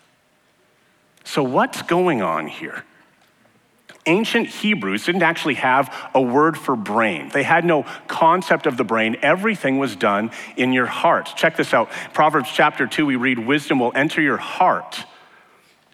So, 1.26 1.44
what's 1.44 1.82
going 1.82 2.22
on 2.22 2.48
here? 2.48 2.86
Ancient 4.06 4.48
Hebrews 4.48 5.06
didn't 5.06 5.22
actually 5.22 5.56
have 5.56 5.94
a 6.16 6.22
word 6.22 6.58
for 6.58 6.78
brain. 6.78 7.30
They 7.34 7.44
had 7.44 7.66
no 7.66 7.86
concept 8.08 8.66
of 8.66 8.78
the 8.78 8.86
brain. 8.86 9.18
Everything 9.22 9.80
was 9.80 9.98
done 9.98 10.32
in 10.56 10.72
your 10.72 10.88
heart. 10.88 11.34
Check 11.36 11.58
this 11.58 11.74
out. 11.74 11.92
Proverbs 12.14 12.50
chapter 12.52 12.88
2, 12.88 13.06
we 13.06 13.18
read, 13.18 13.38
Wisdom 13.38 13.80
will 13.80 13.92
enter 13.94 14.22
your 14.22 14.38
heart 14.38 15.06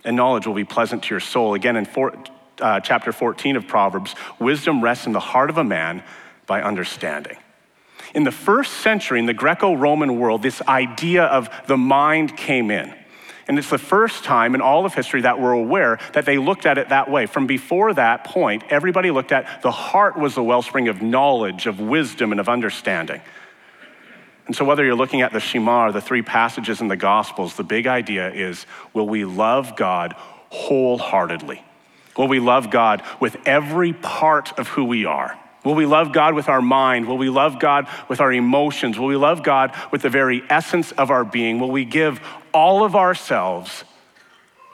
and 0.07 0.15
knowledge 0.15 0.47
will 0.47 0.53
be 0.53 0.63
pleasant 0.63 1.03
to 1.03 1.13
your 1.13 1.19
soul. 1.19 1.53
Again, 1.53 1.75
in 1.75 1.85
four, 1.85 2.13
uh, 2.59 2.79
chapter 2.79 3.11
14 3.11 3.57
of 3.57 3.67
Proverbs, 3.67 4.15
wisdom 4.39 4.83
rests 4.83 5.05
in 5.05 5.11
the 5.11 5.19
heart 5.19 5.49
of 5.49 5.57
a 5.57 5.63
man 5.63 6.01
by 6.47 6.61
understanding. 6.61 7.37
In 8.15 8.23
the 8.23 8.31
first 8.31 8.73
century, 8.75 9.19
in 9.19 9.25
the 9.25 9.33
Greco 9.33 9.73
Roman 9.73 10.17
world, 10.17 10.41
this 10.41 10.61
idea 10.61 11.25
of 11.25 11.49
the 11.67 11.77
mind 11.77 12.37
came 12.37 12.71
in. 12.71 12.93
And 13.49 13.57
it's 13.57 13.69
the 13.69 13.77
first 13.77 14.23
time 14.23 14.55
in 14.55 14.61
all 14.61 14.85
of 14.85 14.93
history 14.93 15.21
that 15.21 15.39
we're 15.39 15.51
aware 15.51 15.99
that 16.13 16.25
they 16.25 16.37
looked 16.37 16.65
at 16.65 16.77
it 16.77 16.89
that 16.89 17.09
way. 17.09 17.25
From 17.25 17.47
before 17.47 17.93
that 17.93 18.23
point, 18.23 18.63
everybody 18.69 19.11
looked 19.11 19.31
at 19.31 19.61
the 19.61 19.71
heart 19.71 20.17
was 20.17 20.35
the 20.35 20.43
wellspring 20.43 20.87
of 20.87 21.01
knowledge, 21.01 21.65
of 21.65 21.79
wisdom, 21.79 22.31
and 22.31 22.41
of 22.41 22.49
understanding. 22.49 23.21
And 24.47 24.55
so, 24.55 24.63
whether 24.63 24.83
you're 24.83 24.95
looking 24.95 25.21
at 25.21 25.33
the 25.33 25.41
Shema 25.41 25.87
or 25.87 25.91
the 25.91 26.01
three 26.01 26.21
passages 26.21 26.79
in 26.79 26.87
the 26.87 26.95
Gospels, 26.95 27.55
the 27.55 27.63
big 27.63 27.85
idea 27.85 28.31
is 28.31 28.65
will 28.93 29.07
we 29.07 29.25
love 29.25 29.75
God 29.75 30.15
wholeheartedly? 30.49 31.61
Will 32.17 32.29
we 32.29 32.39
love 32.39 32.71
God 32.71 33.03
with 33.19 33.37
every 33.45 33.93
part 33.93 34.57
of 34.57 34.69
who 34.69 34.85
we 34.85 35.05
are? 35.05 35.37
Will 35.63 35.75
we 35.75 35.85
love 35.85 36.13
God 36.13 36.33
with 36.33 36.47
our 36.47 36.61
mind? 36.61 37.07
Will 37.07 37.17
we 37.17 37.29
love 37.29 37.59
God 37.59 37.87
with 38.07 38.21
our 38.21 38.31
emotions? 38.31 38.97
Will 38.97 39.07
we 39.07 39.17
love 39.17 39.43
God 39.43 39.75
with 39.91 40.01
the 40.01 40.09
very 40.09 40.41
essence 40.49 40.93
of 40.93 41.11
our 41.11 41.25
being? 41.25 41.59
Will 41.59 41.71
we 41.71 41.83
give 41.83 42.21
all 42.53 42.85
of 42.85 42.95
ourselves 42.95 43.83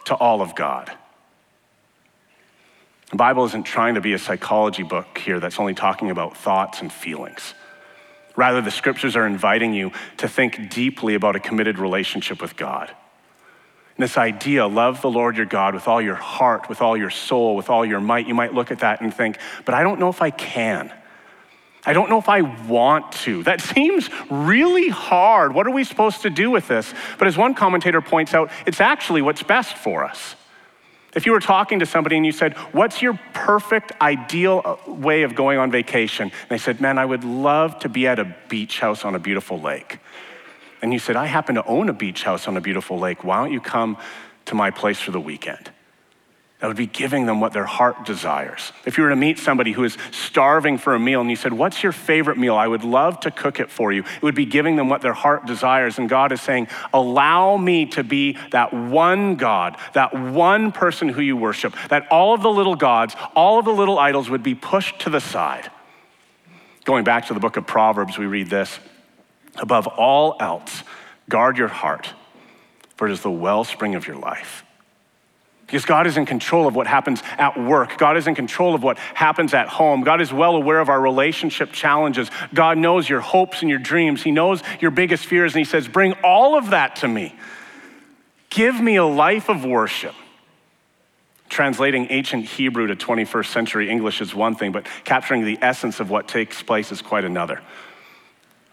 to 0.06 0.16
all 0.16 0.42
of 0.42 0.56
God? 0.56 0.92
The 3.10 3.18
Bible 3.18 3.46
isn't 3.46 3.64
trying 3.64 3.96
to 3.96 4.02
be 4.02 4.14
a 4.14 4.20
psychology 4.20 4.84
book 4.84 5.18
here 5.18 5.40
that's 5.40 5.60
only 5.60 5.74
talking 5.74 6.12
about 6.12 6.38
thoughts 6.38 6.82
and 6.82 6.94
feelings. 6.94 7.56
Rather, 8.36 8.62
the 8.62 8.72
scriptures 8.72 9.16
are 9.16 9.28
inviting 9.28 9.74
you 9.74 9.92
to 10.18 10.28
think 10.28 10.70
deeply 10.70 11.16
about 11.16 11.36
a 11.36 11.40
committed 11.40 11.78
relationship 11.78 12.42
with 12.42 12.56
God. 12.56 12.94
And 13.96 14.04
this 14.04 14.18
idea, 14.18 14.66
love 14.66 15.02
the 15.02 15.10
Lord 15.10 15.38
your 15.38 15.46
God 15.46 15.76
with 15.76 15.88
all 15.88 16.02
your 16.02 16.16
heart, 16.16 16.68
with 16.68 16.82
all 16.82 16.98
your 16.98 17.12
soul, 17.12 17.56
with 17.56 17.70
all 17.70 17.86
your 17.86 18.00
might, 18.00 18.28
you 18.28 18.34
might 18.34 18.54
look 18.54 18.72
at 18.72 18.80
that 18.80 19.02
and 19.02 19.14
think, 19.14 19.38
but 19.66 19.76
I 19.76 19.84
don't 19.84 20.00
know 20.00 20.10
if 20.10 20.22
I 20.22 20.32
can. 20.32 20.92
I 21.86 21.94
don't 21.94 22.10
know 22.10 22.18
if 22.18 22.30
I 22.30 22.42
want 22.42 23.12
to. 23.12 23.44
That 23.44 23.62
seems 23.76 24.10
really 24.30 24.90
hard. 24.90 25.54
What 25.54 25.68
are 25.68 25.72
we 25.72 25.84
supposed 25.84 26.22
to 26.24 26.30
do 26.30 26.50
with 26.50 26.68
this? 26.68 26.92
But 27.20 27.28
as 27.28 27.38
one 27.38 27.54
commentator 27.54 28.02
points 28.02 28.34
out, 28.34 28.52
it's 28.66 28.82
actually 28.82 29.22
what's 29.22 29.44
best 29.44 29.78
for 29.78 30.04
us. 30.04 30.36
If 31.16 31.26
you 31.26 31.32
were 31.32 31.40
talking 31.40 31.80
to 31.80 31.86
somebody 31.86 32.18
and 32.18 32.26
you 32.26 32.32
said, 32.32 32.54
What's 32.72 33.02
your 33.02 33.20
perfect, 33.34 33.92
ideal 34.02 34.62
uh, 34.66 34.92
way 34.92 35.24
of 35.24 35.36
going 35.36 35.60
on 35.60 35.72
vacation? 35.72 36.32
And 36.32 36.50
they 36.50 36.58
said, 36.58 36.82
Man, 36.82 36.98
I 36.98 37.06
would 37.06 37.24
love 37.24 37.80
to 37.80 37.90
be 37.90 38.08
at 38.08 38.20
a 38.20 38.36
beach 38.50 38.80
house 38.80 39.06
on 39.06 39.16
a 39.16 39.20
beautiful 39.20 39.60
lake. 39.60 40.00
And 40.82 40.92
you 40.92 41.00
said, 41.00 41.16
I 41.16 41.28
happen 41.28 41.56
to 41.56 41.66
own 41.66 41.88
a 41.90 41.94
beach 41.94 42.24
house 42.24 42.48
on 42.48 42.58
a 42.58 42.62
beautiful 42.62 43.00
lake. 43.00 43.24
Why 43.24 43.38
don't 43.38 43.54
you 43.54 43.62
come 43.62 43.98
to 44.46 44.56
my 44.56 44.72
place 44.72 45.00
for 45.00 45.12
the 45.12 45.22
weekend? 45.22 45.72
That 46.64 46.68
would 46.68 46.78
be 46.78 46.86
giving 46.86 47.26
them 47.26 47.42
what 47.42 47.52
their 47.52 47.66
heart 47.66 48.06
desires. 48.06 48.72
If 48.86 48.98
you 48.98 49.04
were 49.04 49.10
to 49.10 49.18
meet 49.18 49.38
somebody 49.38 49.74
who 49.74 49.84
is 49.84 49.98
starving 50.12 50.78
for 50.78 50.96
a 50.96 51.00
meal 51.00 51.20
and 51.20 51.30
you 51.30 51.36
said, 51.36 51.52
What's 51.52 51.84
your 51.84 51.92
favorite 51.92 52.38
meal? 52.38 52.56
I 52.56 52.68
would 52.68 52.86
love 52.86 53.20
to 53.20 53.32
cook 53.32 53.60
it 53.60 53.70
for 53.70 53.92
you. 53.92 54.04
It 54.04 54.24
would 54.24 54.34
be 54.34 54.46
giving 54.46 54.78
them 54.78 54.88
what 54.88 55.02
their 55.02 55.12
heart 55.12 55.46
desires. 55.46 56.00
And 56.00 56.08
God 56.08 56.32
is 56.32 56.40
saying, 56.40 56.70
Allow 56.94 57.58
me 57.58 57.88
to 57.88 58.04
be 58.06 58.38
that 58.52 58.74
one 58.74 59.36
God, 59.36 59.76
that 59.92 60.14
one 60.14 60.72
person 60.72 61.10
who 61.10 61.22
you 61.22 61.36
worship, 61.36 61.76
that 61.90 62.08
all 62.10 62.34
of 62.34 62.42
the 62.42 62.50
little 62.50 62.78
gods, 62.78 63.14
all 63.36 63.60
of 63.60 63.66
the 63.66 63.74
little 63.74 64.00
idols 64.00 64.30
would 64.30 64.42
be 64.42 64.56
pushed 64.56 65.00
to 65.00 65.10
the 65.10 65.20
side. 65.20 65.70
Going 66.86 67.04
back 67.04 67.28
to 67.28 67.34
the 67.34 67.42
book 67.42 67.58
of 67.58 67.68
Proverbs, 67.68 68.18
we 68.18 68.26
read 68.26 68.50
this 68.50 68.80
Above 69.58 69.86
all 69.88 70.38
else, 70.40 70.84
guard 71.28 71.58
your 71.58 71.68
heart, 71.68 72.14
for 72.96 73.10
it 73.10 73.12
is 73.12 73.20
the 73.20 73.30
wellspring 73.30 73.96
of 73.96 74.08
your 74.08 74.16
life. 74.16 74.63
Because 75.74 75.86
God 75.86 76.06
is 76.06 76.18
in 76.18 76.28
control 76.28 76.68
of 76.68 76.76
what 76.76 76.86
happens 76.86 77.24
at 77.40 77.60
work. 77.60 77.98
God 77.98 78.16
is 78.16 78.28
in 78.28 78.36
control 78.36 78.76
of 78.76 78.84
what 78.84 79.00
happens 79.00 79.56
at 79.56 79.68
home. 79.68 80.04
God 80.04 80.22
is 80.22 80.32
well 80.32 80.56
aware 80.56 80.80
of 80.80 80.88
our 80.88 81.02
relationship 81.02 81.72
challenges. 81.72 82.30
God 82.54 82.78
knows 82.78 83.10
your 83.10 83.22
hopes 83.22 83.62
and 83.62 83.72
your 83.72 83.80
dreams. 83.80 84.22
He 84.22 84.30
knows 84.30 84.62
your 84.80 84.92
biggest 84.92 85.26
fears, 85.26 85.56
and 85.56 85.58
He 85.58 85.66
says, 85.66 85.88
Bring 85.88 86.14
all 86.24 86.56
of 86.56 86.70
that 86.70 86.98
to 86.98 87.08
me. 87.08 87.36
Give 88.52 88.80
me 88.80 88.98
a 88.98 89.04
life 89.04 89.50
of 89.50 89.66
worship. 89.66 90.14
Translating 91.50 92.06
ancient 92.12 92.46
Hebrew 92.46 92.86
to 92.86 92.96
21st 92.96 93.48
century 93.48 93.90
English 93.90 94.22
is 94.22 94.36
one 94.36 94.54
thing, 94.54 94.74
but 94.74 94.86
capturing 95.04 95.44
the 95.44 95.58
essence 95.60 96.00
of 96.00 96.12
what 96.12 96.28
takes 96.28 96.62
place 96.62 96.92
is 96.92 97.02
quite 97.02 97.26
another. 97.26 97.64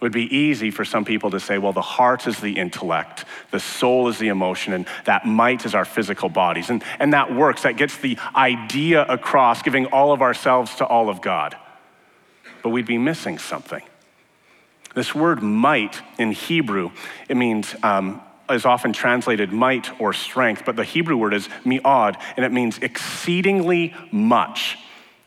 It 0.01 0.05
would 0.05 0.13
be 0.13 0.35
easy 0.35 0.71
for 0.71 0.83
some 0.83 1.05
people 1.05 1.31
to 1.33 1.39
say, 1.39 1.59
well, 1.59 1.75
the 1.75 1.83
heart 1.83 2.27
is 2.27 2.41
the 2.41 2.57
intellect, 2.57 3.27
the 3.51 3.61
soul 3.61 4.09
is 4.09 4.19
the 4.19 4.29
emotion, 4.29 4.73
and 4.73 4.87
that 5.05 5.27
might 5.27 5.67
is 5.67 5.75
our 5.75 5.85
physical 5.85 6.31
bodies. 6.31 6.71
And, 6.71 6.83
and 6.99 7.13
that 7.13 7.35
works. 7.35 7.65
That 7.65 7.77
gets 7.77 7.99
the 7.99 8.17
idea 8.35 9.05
across, 9.05 9.61
giving 9.61 9.85
all 9.87 10.13
of 10.13 10.23
ourselves 10.23 10.75
to 10.77 10.87
all 10.87 11.11
of 11.11 11.21
God. 11.21 11.55
But 12.63 12.71
we'd 12.71 12.87
be 12.87 12.97
missing 12.97 13.37
something. 13.37 13.83
This 14.95 15.15
word 15.15 15.43
might 15.43 16.01
in 16.19 16.33
Hebrew, 16.33 16.93
it 17.29 17.37
means, 17.37 17.77
um, 17.83 18.23
is 18.49 18.65
often 18.65 18.95
translated 18.95 19.53
might 19.53 20.01
or 20.01 20.15
strength, 20.15 20.63
but 20.65 20.77
the 20.77 20.85
Hebrew 20.85 21.19
word 21.19 21.35
is 21.35 21.47
mi'od, 21.67 22.17
and 22.39 22.47
it 22.47 22.53
means 22.53 22.79
exceedingly 22.79 23.95
much. 24.11 24.79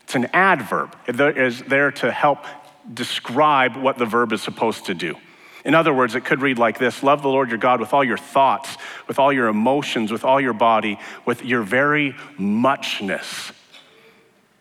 It's 0.02 0.16
an 0.16 0.26
adverb. 0.32 0.96
It 1.06 1.20
is 1.38 1.62
there 1.62 1.92
to 1.92 2.10
help 2.10 2.44
describe 2.92 3.76
what 3.76 3.98
the 3.98 4.04
verb 4.04 4.32
is 4.32 4.42
supposed 4.42 4.86
to 4.86 4.94
do. 4.94 5.16
In 5.64 5.74
other 5.74 5.94
words, 5.94 6.14
it 6.14 6.24
could 6.24 6.42
read 6.42 6.58
like 6.58 6.78
this 6.78 7.02
Love 7.02 7.22
the 7.22 7.28
Lord 7.28 7.48
your 7.48 7.58
God 7.58 7.80
with 7.80 7.94
all 7.94 8.04
your 8.04 8.18
thoughts, 8.18 8.76
with 9.08 9.18
all 9.18 9.32
your 9.32 9.48
emotions, 9.48 10.12
with 10.12 10.24
all 10.24 10.40
your 10.40 10.52
body, 10.52 10.98
with 11.24 11.44
your 11.44 11.62
very 11.62 12.14
muchness. 12.38 13.52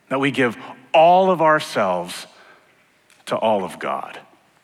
That 0.10 0.20
we 0.20 0.32
give 0.32 0.58
all 0.94 1.30
of 1.32 1.42
ourselves 1.42 2.28
to 3.26 3.36
all 3.36 3.64
of 3.64 3.80
God. 3.80 4.20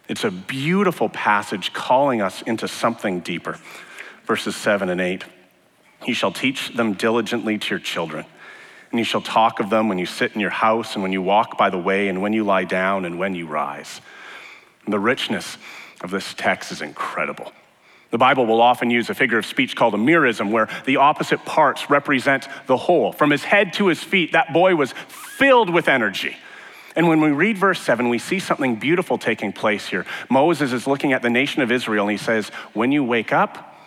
It's 0.07 0.23
a 0.23 0.31
beautiful 0.31 1.09
passage 1.09 1.73
calling 1.73 2.21
us 2.21 2.41
into 2.43 2.67
something 2.67 3.19
deeper. 3.19 3.59
Verses 4.25 4.55
7 4.55 4.89
and 4.89 5.01
8. 5.01 5.23
You 6.05 6.13
shall 6.13 6.31
teach 6.31 6.69
them 6.75 6.93
diligently 6.93 7.57
to 7.57 7.69
your 7.71 7.79
children 7.79 8.25
and 8.91 8.99
you 8.99 9.05
shall 9.05 9.21
talk 9.21 9.59
of 9.59 9.69
them 9.69 9.87
when 9.87 9.99
you 9.99 10.05
sit 10.05 10.33
in 10.33 10.41
your 10.41 10.49
house 10.49 10.95
and 10.95 11.03
when 11.03 11.11
you 11.11 11.21
walk 11.21 11.57
by 11.57 11.69
the 11.69 11.77
way 11.77 12.07
and 12.07 12.21
when 12.21 12.33
you 12.33 12.43
lie 12.43 12.63
down 12.63 13.05
and 13.05 13.19
when 13.19 13.35
you 13.35 13.45
rise. 13.45 14.01
And 14.85 14.93
the 14.93 14.99
richness 14.99 15.57
of 16.01 16.11
this 16.11 16.33
text 16.33 16.71
is 16.71 16.81
incredible. 16.81 17.51
The 18.11 18.17
Bible 18.17 18.47
will 18.47 18.61
often 18.61 18.89
use 18.89 19.09
a 19.11 19.13
figure 19.13 19.37
of 19.37 19.45
speech 19.45 19.75
called 19.75 19.93
a 19.93 19.97
merism, 19.97 20.49
where 20.49 20.67
the 20.85 20.97
opposite 20.97 21.45
parts 21.45 21.91
represent 21.91 22.47
the 22.65 22.77
whole. 22.77 23.11
From 23.11 23.29
his 23.29 23.43
head 23.43 23.73
to 23.73 23.87
his 23.87 24.03
feet, 24.03 24.31
that 24.31 24.51
boy 24.51 24.75
was 24.75 24.93
filled 25.07 25.69
with 25.69 25.87
energy. 25.87 26.35
And 26.95 27.07
when 27.07 27.21
we 27.21 27.29
read 27.29 27.59
verse 27.59 27.79
7, 27.79 28.09
we 28.09 28.17
see 28.17 28.39
something 28.39 28.77
beautiful 28.77 29.19
taking 29.19 29.53
place 29.53 29.87
here. 29.87 30.07
Moses 30.27 30.73
is 30.73 30.87
looking 30.87 31.13
at 31.13 31.21
the 31.21 31.29
nation 31.29 31.61
of 31.61 31.71
Israel 31.71 32.05
and 32.05 32.11
he 32.11 32.23
says, 32.23 32.49
When 32.73 32.91
you 32.91 33.03
wake 33.03 33.31
up 33.31 33.77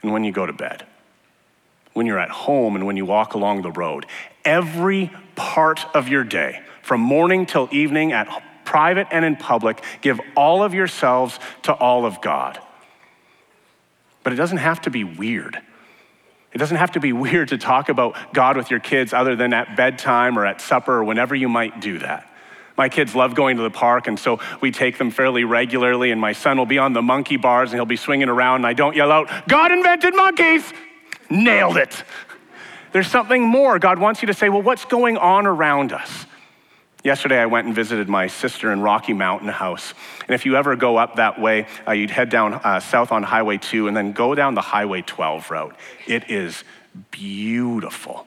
and 0.00 0.14
when 0.14 0.24
you 0.24 0.32
go 0.32 0.46
to 0.46 0.54
bed 0.54 0.86
when 1.98 2.06
you're 2.06 2.20
at 2.20 2.30
home 2.30 2.76
and 2.76 2.86
when 2.86 2.96
you 2.96 3.04
walk 3.04 3.34
along 3.34 3.62
the 3.62 3.72
road. 3.72 4.06
Every 4.48 5.10
part 5.36 5.84
of 5.94 6.08
your 6.08 6.24
day, 6.24 6.62
from 6.80 7.02
morning 7.02 7.44
till 7.44 7.68
evening, 7.70 8.12
at 8.12 8.64
private 8.64 9.06
and 9.10 9.22
in 9.22 9.36
public, 9.36 9.82
give 10.00 10.18
all 10.34 10.62
of 10.62 10.72
yourselves 10.72 11.38
to 11.64 11.74
all 11.74 12.06
of 12.06 12.22
God. 12.22 12.58
But 14.22 14.32
it 14.32 14.36
doesn't 14.36 14.56
have 14.56 14.80
to 14.82 14.90
be 14.90 15.04
weird. 15.04 15.60
It 16.54 16.56
doesn't 16.56 16.78
have 16.78 16.92
to 16.92 17.00
be 17.00 17.12
weird 17.26 17.48
to 17.48 17.58
talk 17.58 17.90
about 17.90 18.16
God 18.32 18.56
with 18.56 18.70
your 18.70 18.80
kids 18.80 19.12
other 19.12 19.36
than 19.36 19.52
at 19.52 19.76
bedtime 19.76 20.38
or 20.38 20.46
at 20.46 20.62
supper 20.62 20.94
or 20.94 21.04
whenever 21.04 21.34
you 21.34 21.50
might 21.50 21.82
do 21.82 21.98
that. 21.98 22.26
My 22.78 22.88
kids 22.88 23.14
love 23.14 23.34
going 23.34 23.58
to 23.58 23.62
the 23.62 23.70
park, 23.70 24.06
and 24.06 24.18
so 24.18 24.40
we 24.62 24.70
take 24.70 24.96
them 24.96 25.10
fairly 25.10 25.44
regularly. 25.44 26.10
And 26.10 26.18
my 26.18 26.32
son 26.32 26.56
will 26.56 26.64
be 26.64 26.78
on 26.78 26.94
the 26.94 27.02
monkey 27.02 27.36
bars 27.36 27.70
and 27.70 27.78
he'll 27.78 27.84
be 27.84 27.96
swinging 27.96 28.30
around, 28.30 28.56
and 28.56 28.66
I 28.66 28.72
don't 28.72 28.96
yell 28.96 29.12
out, 29.12 29.28
God 29.46 29.72
invented 29.72 30.16
monkeys! 30.16 30.72
Nailed 31.28 31.76
it. 31.76 32.02
There's 32.92 33.10
something 33.10 33.42
more. 33.42 33.78
God 33.78 33.98
wants 33.98 34.22
you 34.22 34.26
to 34.26 34.34
say, 34.34 34.48
well, 34.48 34.62
what's 34.62 34.84
going 34.84 35.16
on 35.16 35.46
around 35.46 35.92
us? 35.92 36.26
Yesterday, 37.04 37.38
I 37.38 37.46
went 37.46 37.66
and 37.66 37.74
visited 37.74 38.08
my 38.08 38.26
sister 38.26 38.72
in 38.72 38.80
Rocky 38.80 39.12
Mountain 39.12 39.48
House. 39.48 39.94
And 40.26 40.34
if 40.34 40.44
you 40.44 40.56
ever 40.56 40.74
go 40.74 40.96
up 40.96 41.16
that 41.16 41.40
way, 41.40 41.66
uh, 41.86 41.92
you'd 41.92 42.10
head 42.10 42.28
down 42.28 42.54
uh, 42.54 42.80
south 42.80 43.12
on 43.12 43.22
Highway 43.22 43.58
2 43.58 43.86
and 43.86 43.96
then 43.96 44.12
go 44.12 44.34
down 44.34 44.54
the 44.54 44.60
Highway 44.60 45.02
12 45.02 45.50
route. 45.50 45.76
It 46.06 46.28
is 46.30 46.64
beautiful 47.10 48.26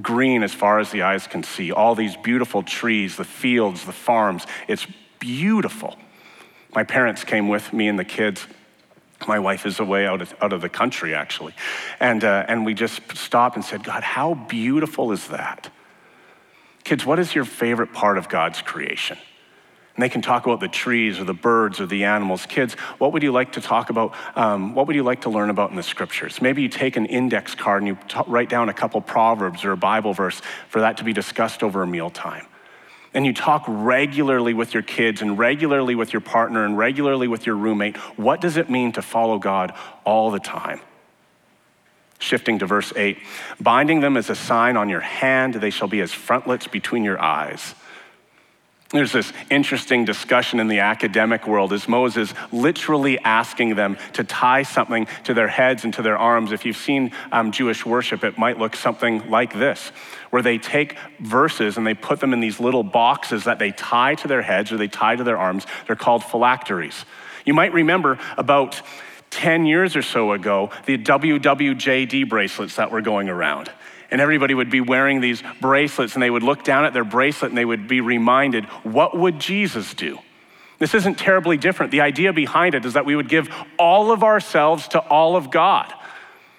green 0.00 0.42
as 0.42 0.54
far 0.54 0.78
as 0.78 0.90
the 0.90 1.02
eyes 1.02 1.26
can 1.26 1.42
see, 1.42 1.70
all 1.70 1.94
these 1.94 2.16
beautiful 2.16 2.62
trees, 2.62 3.16
the 3.16 3.24
fields, 3.24 3.84
the 3.84 3.92
farms. 3.92 4.46
It's 4.68 4.86
beautiful. 5.18 5.96
My 6.74 6.84
parents 6.84 7.24
came 7.24 7.48
with 7.48 7.72
me 7.72 7.88
and 7.88 7.98
the 7.98 8.04
kids. 8.04 8.46
My 9.26 9.38
wife 9.38 9.66
is 9.66 9.80
away 9.80 10.06
out 10.06 10.22
of, 10.22 10.34
out 10.40 10.52
of 10.52 10.60
the 10.60 10.68
country, 10.68 11.14
actually. 11.14 11.54
And, 12.00 12.24
uh, 12.24 12.44
and 12.48 12.64
we 12.64 12.74
just 12.74 13.00
stopped 13.16 13.56
and 13.56 13.64
said, 13.64 13.84
God, 13.84 14.02
how 14.02 14.34
beautiful 14.34 15.12
is 15.12 15.28
that? 15.28 15.70
Kids, 16.84 17.06
what 17.06 17.18
is 17.18 17.34
your 17.34 17.44
favorite 17.44 17.92
part 17.92 18.18
of 18.18 18.28
God's 18.28 18.60
creation? 18.60 19.18
And 19.94 20.02
they 20.02 20.08
can 20.08 20.22
talk 20.22 20.46
about 20.46 20.60
the 20.60 20.68
trees 20.68 21.20
or 21.20 21.24
the 21.24 21.34
birds 21.34 21.78
or 21.78 21.86
the 21.86 22.04
animals. 22.04 22.46
Kids, 22.46 22.74
what 22.98 23.12
would 23.12 23.22
you 23.22 23.30
like 23.30 23.52
to 23.52 23.60
talk 23.60 23.90
about? 23.90 24.14
Um, 24.34 24.74
what 24.74 24.86
would 24.86 24.96
you 24.96 25.02
like 25.02 25.22
to 25.22 25.30
learn 25.30 25.50
about 25.50 25.70
in 25.70 25.76
the 25.76 25.82
scriptures? 25.82 26.40
Maybe 26.40 26.62
you 26.62 26.68
take 26.68 26.96
an 26.96 27.04
index 27.06 27.54
card 27.54 27.82
and 27.82 27.88
you 27.88 27.98
t- 28.08 28.20
write 28.26 28.48
down 28.48 28.70
a 28.70 28.72
couple 28.72 29.00
proverbs 29.02 29.64
or 29.64 29.72
a 29.72 29.76
Bible 29.76 30.14
verse 30.14 30.40
for 30.68 30.80
that 30.80 30.96
to 30.96 31.04
be 31.04 31.12
discussed 31.12 31.62
over 31.62 31.82
a 31.82 31.86
mealtime. 31.86 32.46
And 33.14 33.26
you 33.26 33.34
talk 33.34 33.64
regularly 33.66 34.54
with 34.54 34.72
your 34.72 34.82
kids 34.82 35.20
and 35.20 35.38
regularly 35.38 35.94
with 35.94 36.12
your 36.12 36.20
partner 36.20 36.64
and 36.64 36.78
regularly 36.78 37.28
with 37.28 37.46
your 37.46 37.56
roommate. 37.56 37.96
What 38.18 38.40
does 38.40 38.56
it 38.56 38.70
mean 38.70 38.92
to 38.92 39.02
follow 39.02 39.38
God 39.38 39.74
all 40.04 40.30
the 40.30 40.38
time? 40.38 40.80
Shifting 42.18 42.60
to 42.60 42.66
verse 42.66 42.92
8 42.94 43.18
binding 43.60 44.00
them 44.00 44.16
as 44.16 44.30
a 44.30 44.34
sign 44.34 44.76
on 44.76 44.88
your 44.88 45.00
hand, 45.00 45.54
they 45.54 45.70
shall 45.70 45.88
be 45.88 46.00
as 46.00 46.12
frontlets 46.12 46.66
between 46.66 47.04
your 47.04 47.20
eyes. 47.20 47.74
There's 48.92 49.12
this 49.12 49.32
interesting 49.50 50.04
discussion 50.04 50.60
in 50.60 50.68
the 50.68 50.80
academic 50.80 51.46
world 51.46 51.72
as 51.72 51.88
Moses 51.88 52.34
literally 52.52 53.18
asking 53.18 53.74
them 53.74 53.96
to 54.12 54.22
tie 54.22 54.64
something 54.64 55.06
to 55.24 55.32
their 55.32 55.48
heads 55.48 55.84
and 55.84 55.94
to 55.94 56.02
their 56.02 56.18
arms. 56.18 56.52
If 56.52 56.66
you've 56.66 56.76
seen 56.76 57.10
um, 57.32 57.52
Jewish 57.52 57.86
worship, 57.86 58.22
it 58.22 58.36
might 58.36 58.58
look 58.58 58.76
something 58.76 59.30
like 59.30 59.54
this, 59.54 59.92
where 60.28 60.42
they 60.42 60.58
take 60.58 60.98
verses 61.20 61.78
and 61.78 61.86
they 61.86 61.94
put 61.94 62.20
them 62.20 62.34
in 62.34 62.40
these 62.40 62.60
little 62.60 62.82
boxes 62.82 63.44
that 63.44 63.58
they 63.58 63.70
tie 63.70 64.14
to 64.16 64.28
their 64.28 64.42
heads 64.42 64.70
or 64.70 64.76
they 64.76 64.88
tie 64.88 65.16
to 65.16 65.24
their 65.24 65.38
arms. 65.38 65.66
They're 65.86 65.96
called 65.96 66.22
phylacteries. 66.22 67.06
You 67.46 67.54
might 67.54 67.72
remember 67.72 68.18
about 68.36 68.82
10 69.30 69.64
years 69.64 69.96
or 69.96 70.02
so 70.02 70.32
ago 70.32 70.70
the 70.84 70.98
WWJD 70.98 72.28
bracelets 72.28 72.76
that 72.76 72.90
were 72.90 73.00
going 73.00 73.30
around 73.30 73.70
and 74.12 74.20
everybody 74.20 74.52
would 74.52 74.70
be 74.70 74.82
wearing 74.82 75.22
these 75.22 75.42
bracelets 75.60 76.12
and 76.14 76.22
they 76.22 76.30
would 76.30 76.42
look 76.42 76.62
down 76.62 76.84
at 76.84 76.92
their 76.92 77.02
bracelet 77.02 77.50
and 77.50 77.58
they 77.58 77.64
would 77.64 77.88
be 77.88 78.02
reminded, 78.02 78.66
what 78.84 79.16
would 79.16 79.40
Jesus 79.40 79.94
do? 79.94 80.18
This 80.78 80.94
isn't 80.94 81.16
terribly 81.16 81.56
different. 81.56 81.92
The 81.92 82.02
idea 82.02 82.34
behind 82.34 82.74
it 82.74 82.84
is 82.84 82.92
that 82.92 83.06
we 83.06 83.16
would 83.16 83.28
give 83.28 83.48
all 83.78 84.12
of 84.12 84.22
ourselves 84.22 84.86
to 84.88 84.98
all 85.00 85.34
of 85.34 85.50
God. 85.50 85.92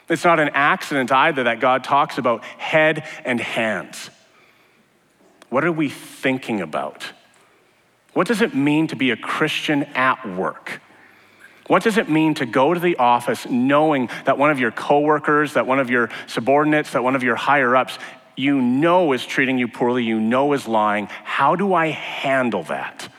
It's 0.09 0.23
not 0.23 0.39
an 0.39 0.49
accident 0.53 1.11
either 1.11 1.43
that 1.43 1.59
God 1.59 1.83
talks 1.83 2.17
about 2.17 2.43
head 2.43 3.07
and 3.23 3.39
hands. 3.39 4.09
What 5.49 5.63
are 5.63 5.71
we 5.71 5.89
thinking 5.89 6.59
about? 6.59 7.05
What 8.13 8.27
does 8.27 8.41
it 8.41 8.55
mean 8.55 8.87
to 8.87 8.95
be 8.95 9.11
a 9.11 9.17
Christian 9.17 9.83
at 9.93 10.27
work? 10.27 10.81
What 11.73 11.81
does 11.81 11.97
it 11.97 12.07
mean 12.07 12.35
to 12.35 12.45
go 12.45 12.75
to 12.75 12.79
the 12.79 12.97
office 12.97 13.47
knowing 13.49 14.07
that 14.25 14.37
one 14.37 14.51
of 14.51 14.59
your 14.59 14.69
coworkers, 14.69 15.53
that 15.53 15.65
one 15.65 15.79
of 15.79 15.89
your 15.89 16.11
subordinates, 16.27 16.91
that 16.91 17.03
one 17.03 17.15
of 17.15 17.23
your 17.23 17.35
higher 17.35 17.75
ups, 17.75 17.97
you 18.35 18.61
know 18.61 19.11
is 19.11 19.25
treating 19.25 19.57
you 19.57 19.67
poorly, 19.67 20.03
you 20.03 20.19
know 20.19 20.53
is 20.53 20.67
lying? 20.67 21.07
How 21.23 21.55
do 21.55 21.73
I 21.73 21.87
handle 21.87 22.61
that? 22.65 23.09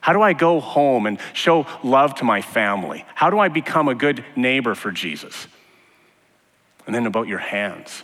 How 0.00 0.12
do 0.12 0.20
I 0.20 0.34
go 0.34 0.60
home 0.60 1.06
and 1.06 1.18
show 1.32 1.66
love 1.82 2.16
to 2.16 2.24
my 2.24 2.42
family? 2.42 3.06
How 3.14 3.30
do 3.30 3.38
I 3.38 3.48
become 3.48 3.88
a 3.88 3.94
good 3.94 4.26
neighbor 4.36 4.74
for 4.74 4.92
Jesus? 4.92 5.46
And 6.84 6.94
then 6.94 7.06
about 7.06 7.28
your 7.28 7.38
hands. 7.38 8.02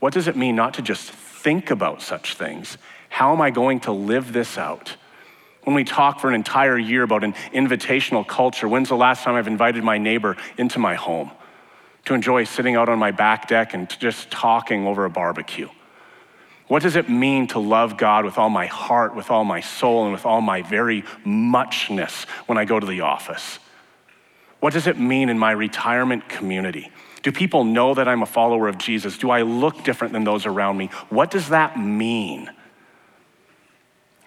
What 0.00 0.14
does 0.14 0.26
it 0.26 0.34
mean 0.34 0.56
not 0.56 0.74
to 0.74 0.82
just 0.82 1.12
think 1.12 1.70
about 1.70 2.02
such 2.02 2.34
things? 2.34 2.76
How 3.08 3.32
am 3.32 3.40
I 3.40 3.50
going 3.50 3.78
to 3.82 3.92
live 3.92 4.32
this 4.32 4.58
out? 4.58 4.96
When 5.66 5.74
we 5.74 5.82
talk 5.82 6.20
for 6.20 6.28
an 6.28 6.36
entire 6.36 6.78
year 6.78 7.02
about 7.02 7.24
an 7.24 7.32
invitational 7.52 8.24
culture, 8.24 8.68
when's 8.68 8.88
the 8.88 8.96
last 8.96 9.24
time 9.24 9.34
I've 9.34 9.48
invited 9.48 9.82
my 9.82 9.98
neighbor 9.98 10.36
into 10.56 10.78
my 10.78 10.94
home 10.94 11.32
to 12.04 12.14
enjoy 12.14 12.44
sitting 12.44 12.76
out 12.76 12.88
on 12.88 13.00
my 13.00 13.10
back 13.10 13.48
deck 13.48 13.74
and 13.74 13.90
just 13.98 14.30
talking 14.30 14.86
over 14.86 15.04
a 15.04 15.10
barbecue? 15.10 15.68
What 16.68 16.84
does 16.84 16.94
it 16.94 17.08
mean 17.08 17.48
to 17.48 17.58
love 17.58 17.96
God 17.96 18.24
with 18.24 18.38
all 18.38 18.48
my 18.48 18.66
heart, 18.66 19.16
with 19.16 19.28
all 19.28 19.42
my 19.42 19.58
soul, 19.58 20.04
and 20.04 20.12
with 20.12 20.24
all 20.24 20.40
my 20.40 20.62
very 20.62 21.02
muchness 21.24 22.26
when 22.46 22.58
I 22.58 22.64
go 22.64 22.78
to 22.78 22.86
the 22.86 23.00
office? 23.00 23.58
What 24.60 24.72
does 24.72 24.86
it 24.86 25.00
mean 25.00 25.28
in 25.28 25.36
my 25.36 25.50
retirement 25.50 26.28
community? 26.28 26.92
Do 27.24 27.32
people 27.32 27.64
know 27.64 27.92
that 27.92 28.06
I'm 28.06 28.22
a 28.22 28.26
follower 28.26 28.68
of 28.68 28.78
Jesus? 28.78 29.18
Do 29.18 29.30
I 29.30 29.42
look 29.42 29.82
different 29.82 30.12
than 30.12 30.22
those 30.22 30.46
around 30.46 30.76
me? 30.76 30.90
What 31.08 31.32
does 31.32 31.48
that 31.48 31.76
mean? 31.76 32.52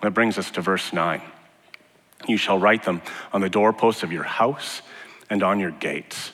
That 0.01 0.11
brings 0.11 0.37
us 0.37 0.51
to 0.51 0.61
verse 0.61 0.93
9. 0.93 1.21
You 2.27 2.37
shall 2.37 2.59
write 2.59 2.83
them 2.83 3.01
on 3.33 3.41
the 3.41 3.49
doorposts 3.49 4.03
of 4.03 4.11
your 4.11 4.23
house 4.23 4.81
and 5.29 5.43
on 5.43 5.59
your 5.59 5.71
gates. 5.71 6.31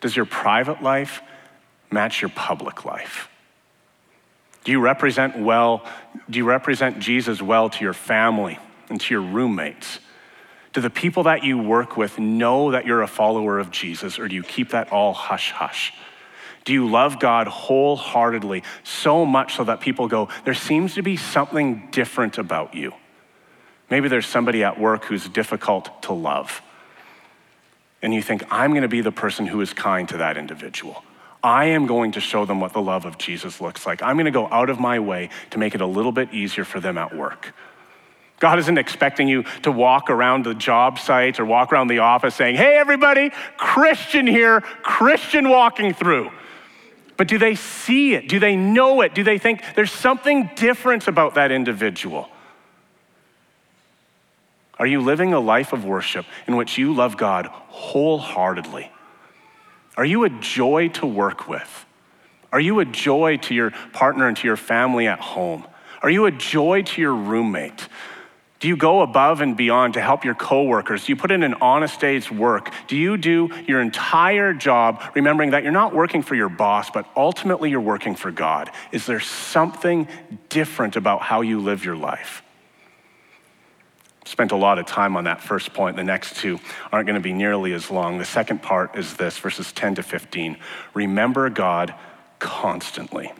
Does 0.00 0.16
your 0.16 0.26
private 0.26 0.82
life 0.82 1.22
match 1.90 2.22
your 2.22 2.30
public 2.30 2.84
life? 2.84 3.28
Do 4.64 4.72
you 4.72 4.80
represent 4.80 5.38
well, 5.38 5.84
do 6.30 6.38
you 6.38 6.44
represent 6.44 7.00
Jesus 7.00 7.42
well 7.42 7.70
to 7.70 7.84
your 7.84 7.94
family 7.94 8.58
and 8.88 9.00
to 9.00 9.14
your 9.14 9.22
roommates? 9.22 9.98
Do 10.72 10.80
the 10.80 10.90
people 10.90 11.24
that 11.24 11.44
you 11.44 11.58
work 11.58 11.96
with 11.96 12.18
know 12.18 12.70
that 12.70 12.86
you're 12.86 13.02
a 13.02 13.08
follower 13.08 13.58
of 13.58 13.70
Jesus, 13.70 14.18
or 14.18 14.28
do 14.28 14.34
you 14.34 14.42
keep 14.42 14.70
that 14.70 14.90
all 14.90 15.12
hush 15.12 15.50
hush? 15.50 15.92
Do 16.64 16.72
you 16.72 16.88
love 16.88 17.18
God 17.18 17.48
wholeheartedly, 17.48 18.62
so 18.84 19.24
much 19.24 19.56
so 19.56 19.64
that 19.64 19.80
people 19.80 20.08
go, 20.08 20.28
there 20.44 20.54
seems 20.54 20.94
to 20.94 21.02
be 21.02 21.16
something 21.16 21.88
different 21.90 22.38
about 22.38 22.74
you? 22.74 22.92
Maybe 23.90 24.08
there's 24.08 24.26
somebody 24.26 24.64
at 24.64 24.80
work 24.80 25.04
who's 25.04 25.28
difficult 25.28 26.02
to 26.04 26.12
love. 26.12 26.62
And 28.00 28.14
you 28.14 28.22
think, 28.22 28.44
I'm 28.50 28.70
going 28.70 28.82
to 28.82 28.88
be 28.88 29.00
the 29.00 29.12
person 29.12 29.46
who 29.46 29.60
is 29.60 29.72
kind 29.72 30.08
to 30.08 30.18
that 30.18 30.36
individual. 30.36 31.04
I 31.42 31.66
am 31.66 31.86
going 31.86 32.12
to 32.12 32.20
show 32.20 32.44
them 32.44 32.60
what 32.60 32.72
the 32.72 32.80
love 32.80 33.04
of 33.04 33.18
Jesus 33.18 33.60
looks 33.60 33.84
like. 33.84 34.02
I'm 34.02 34.16
going 34.16 34.26
to 34.26 34.30
go 34.30 34.48
out 34.48 34.70
of 34.70 34.78
my 34.78 35.00
way 35.00 35.30
to 35.50 35.58
make 35.58 35.74
it 35.74 35.80
a 35.80 35.86
little 35.86 36.12
bit 36.12 36.32
easier 36.32 36.64
for 36.64 36.78
them 36.78 36.96
at 36.98 37.14
work. 37.14 37.52
God 38.38 38.58
isn't 38.58 38.78
expecting 38.78 39.28
you 39.28 39.44
to 39.62 39.70
walk 39.70 40.10
around 40.10 40.44
the 40.44 40.54
job 40.54 40.98
sites 40.98 41.38
or 41.38 41.44
walk 41.44 41.72
around 41.72 41.88
the 41.88 42.00
office 42.00 42.34
saying, 42.34 42.56
Hey, 42.56 42.76
everybody, 42.76 43.30
Christian 43.56 44.26
here, 44.26 44.60
Christian 44.60 45.48
walking 45.48 45.94
through. 45.94 46.30
But 47.22 47.28
do 47.28 47.38
they 47.38 47.54
see 47.54 48.14
it? 48.14 48.28
Do 48.28 48.40
they 48.40 48.56
know 48.56 49.00
it? 49.02 49.14
Do 49.14 49.22
they 49.22 49.38
think 49.38 49.62
there's 49.76 49.92
something 49.92 50.50
different 50.56 51.06
about 51.06 51.36
that 51.36 51.52
individual? 51.52 52.28
Are 54.76 54.88
you 54.88 55.00
living 55.00 55.32
a 55.32 55.38
life 55.38 55.72
of 55.72 55.84
worship 55.84 56.26
in 56.48 56.56
which 56.56 56.78
you 56.78 56.92
love 56.92 57.16
God 57.16 57.46
wholeheartedly? 57.46 58.90
Are 59.96 60.04
you 60.04 60.24
a 60.24 60.30
joy 60.30 60.88
to 60.94 61.06
work 61.06 61.46
with? 61.46 61.86
Are 62.50 62.58
you 62.58 62.80
a 62.80 62.84
joy 62.84 63.36
to 63.36 63.54
your 63.54 63.70
partner 63.92 64.26
and 64.26 64.36
to 64.38 64.48
your 64.48 64.56
family 64.56 65.06
at 65.06 65.20
home? 65.20 65.64
Are 66.02 66.10
you 66.10 66.26
a 66.26 66.32
joy 66.32 66.82
to 66.82 67.00
your 67.00 67.14
roommate? 67.14 67.86
Do 68.62 68.68
you 68.68 68.76
go 68.76 69.02
above 69.02 69.40
and 69.40 69.56
beyond 69.56 69.94
to 69.94 70.00
help 70.00 70.24
your 70.24 70.36
coworkers? 70.36 71.04
Do 71.04 71.10
you 71.10 71.16
put 71.16 71.32
in 71.32 71.42
an 71.42 71.54
honest 71.54 71.98
day's 71.98 72.30
work? 72.30 72.72
Do 72.86 72.96
you 72.96 73.16
do 73.16 73.50
your 73.66 73.80
entire 73.80 74.54
job 74.54 75.02
remembering 75.16 75.50
that 75.50 75.64
you're 75.64 75.72
not 75.72 75.92
working 75.92 76.22
for 76.22 76.36
your 76.36 76.48
boss, 76.48 76.88
but 76.88 77.04
ultimately 77.16 77.70
you're 77.70 77.80
working 77.80 78.14
for 78.14 78.30
God? 78.30 78.70
Is 78.92 79.04
there 79.04 79.18
something 79.18 80.06
different 80.48 80.94
about 80.94 81.22
how 81.22 81.40
you 81.40 81.58
live 81.58 81.84
your 81.84 81.96
life? 81.96 82.44
Spent 84.26 84.52
a 84.52 84.56
lot 84.56 84.78
of 84.78 84.86
time 84.86 85.16
on 85.16 85.24
that 85.24 85.42
first 85.42 85.74
point. 85.74 85.96
The 85.96 86.04
next 86.04 86.36
two 86.36 86.60
aren't 86.92 87.08
going 87.08 87.18
to 87.18 87.20
be 87.20 87.32
nearly 87.32 87.72
as 87.72 87.90
long. 87.90 88.18
The 88.18 88.24
second 88.24 88.62
part 88.62 88.96
is 88.96 89.14
this 89.14 89.36
verses 89.38 89.72
10 89.72 89.96
to 89.96 90.04
15. 90.04 90.56
Remember 90.94 91.50
God 91.50 91.92
constantly. 92.38 93.32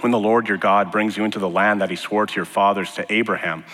When 0.00 0.12
the 0.12 0.18
Lord 0.18 0.48
your 0.48 0.56
God 0.56 0.90
brings 0.90 1.18
you 1.18 1.24
into 1.24 1.38
the 1.38 1.48
land 1.50 1.82
that 1.82 1.90
he 1.90 1.96
swore 1.96 2.24
to 2.24 2.34
your 2.34 2.44
fathers, 2.44 2.94
to 2.94 3.12
Abraham, 3.12 3.64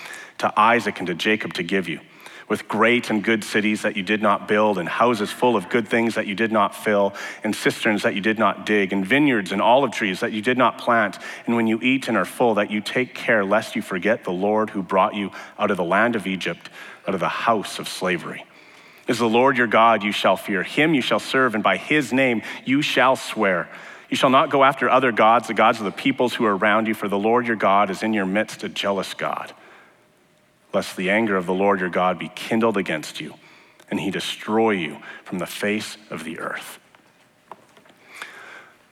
to 0.44 0.60
Isaac 0.60 0.98
and 0.98 1.06
to 1.06 1.14
Jacob 1.14 1.54
to 1.54 1.62
give 1.62 1.88
you. 1.88 2.00
with 2.48 2.68
great 2.68 3.08
and 3.08 3.24
good 3.24 3.42
cities 3.42 3.82
that 3.82 3.96
you 3.96 4.02
did 4.02 4.20
not 4.20 4.46
build, 4.46 4.76
and 4.78 4.86
houses 4.86 5.30
full 5.30 5.56
of 5.56 5.70
good 5.70 5.88
things 5.88 6.14
that 6.14 6.26
you 6.26 6.34
did 6.34 6.52
not 6.52 6.74
fill, 6.74 7.14
and 7.42 7.56
cisterns 7.56 8.02
that 8.02 8.14
you 8.14 8.20
did 8.20 8.38
not 8.38 8.66
dig, 8.66 8.92
and 8.92 9.06
vineyards 9.06 9.50
and 9.50 9.62
olive 9.62 9.90
trees 9.90 10.20
that 10.20 10.32
you 10.32 10.42
did 10.42 10.58
not 10.58 10.76
plant. 10.76 11.18
And 11.46 11.56
when 11.56 11.66
you 11.66 11.80
eat 11.80 12.08
and 12.08 12.16
are 12.16 12.26
full, 12.26 12.54
that 12.54 12.70
you 12.70 12.82
take 12.82 13.14
care 13.14 13.44
lest 13.44 13.74
you 13.74 13.82
forget 13.82 14.24
the 14.24 14.30
Lord 14.30 14.70
who 14.70 14.82
brought 14.82 15.14
you 15.14 15.30
out 15.58 15.70
of 15.70 15.76
the 15.76 15.84
land 15.84 16.16
of 16.16 16.26
Egypt, 16.26 16.68
out 17.08 17.14
of 17.14 17.20
the 17.20 17.28
house 17.28 17.78
of 17.78 17.88
slavery. 17.88 18.44
Is 19.08 19.18
the 19.18 19.28
Lord 19.28 19.56
your 19.56 19.66
God 19.66 20.02
you 20.02 20.12
shall 20.12 20.36
fear, 20.36 20.62
him 20.62 20.92
you 20.92 21.02
shall 21.02 21.20
serve, 21.20 21.54
and 21.54 21.64
by 21.64 21.78
his 21.78 22.12
name 22.12 22.42
you 22.66 22.82
shall 22.82 23.16
swear. 23.16 23.70
You 24.10 24.18
shall 24.18 24.30
not 24.30 24.50
go 24.50 24.64
after 24.64 24.90
other 24.90 25.12
gods, 25.12 25.48
the 25.48 25.54
gods 25.54 25.78
of 25.78 25.86
the 25.86 25.92
peoples 25.92 26.34
who 26.34 26.44
are 26.44 26.56
around 26.56 26.88
you, 26.88 26.94
for 26.94 27.08
the 27.08 27.18
Lord 27.18 27.46
your 27.46 27.56
God 27.56 27.88
is 27.88 28.02
in 28.02 28.12
your 28.12 28.26
midst, 28.26 28.62
a 28.64 28.68
jealous 28.68 29.14
God 29.14 29.54
lest 30.74 30.96
the 30.96 31.10
anger 31.10 31.36
of 31.36 31.46
the 31.46 31.54
Lord 31.54 31.80
your 31.80 31.88
God 31.88 32.18
be 32.18 32.30
kindled 32.34 32.76
against 32.76 33.20
you, 33.20 33.34
and 33.90 34.00
he 34.00 34.10
destroy 34.10 34.72
you 34.72 34.98
from 35.24 35.38
the 35.38 35.46
face 35.46 35.96
of 36.10 36.24
the 36.24 36.40
earth. 36.40 36.78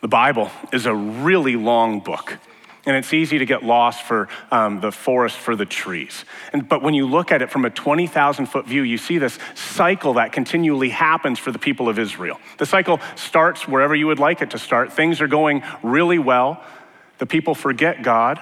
The 0.01 0.09
Bible 0.09 0.51
is 0.73 0.87
a 0.87 0.95
really 0.95 1.57
long 1.57 2.01
book. 2.01 2.39
And 2.85 2.97
it's 2.97 3.15
easy 3.15 3.39
to 3.39 3.47
get 3.47 3.63
lost 3.63 4.03
for 4.03 4.29
um, 4.51 4.81
the 4.81 4.91
forest 4.91 5.37
for 5.37 5.55
the 5.55 5.65
trees. 5.65 6.25
And, 6.53 6.69
but 6.69 6.83
when 6.83 6.95
you 6.95 7.07
look 7.07 7.31
at 7.31 7.41
it 7.41 7.49
from 7.49 7.65
a 7.65 7.71
20,000 7.71 8.47
foot 8.47 8.67
view, 8.67 8.83
you 8.83 8.99
see 8.99 9.19
this 9.19 9.39
cycle 9.55 10.15
that 10.15 10.33
continually 10.33 10.89
happens 10.89 11.39
for 11.39 11.53
the 11.53 11.61
people 11.61 11.89
of 11.89 12.01
Israel. 12.01 12.41
The 12.59 12.67
cycle 12.67 12.99
starts 13.15 13.69
wherever 13.69 13.95
you 13.95 14.09
would 14.09 14.19
like 14.19 14.43
it 14.43 14.51
to 14.51 14.59
start. 14.59 14.93
Things 14.93 15.21
are 15.21 15.29
going 15.29 15.63
really 15.85 16.19
well. 16.19 16.61
The 17.19 17.27
people 17.27 17.55
forget 17.55 18.03
God. 18.03 18.41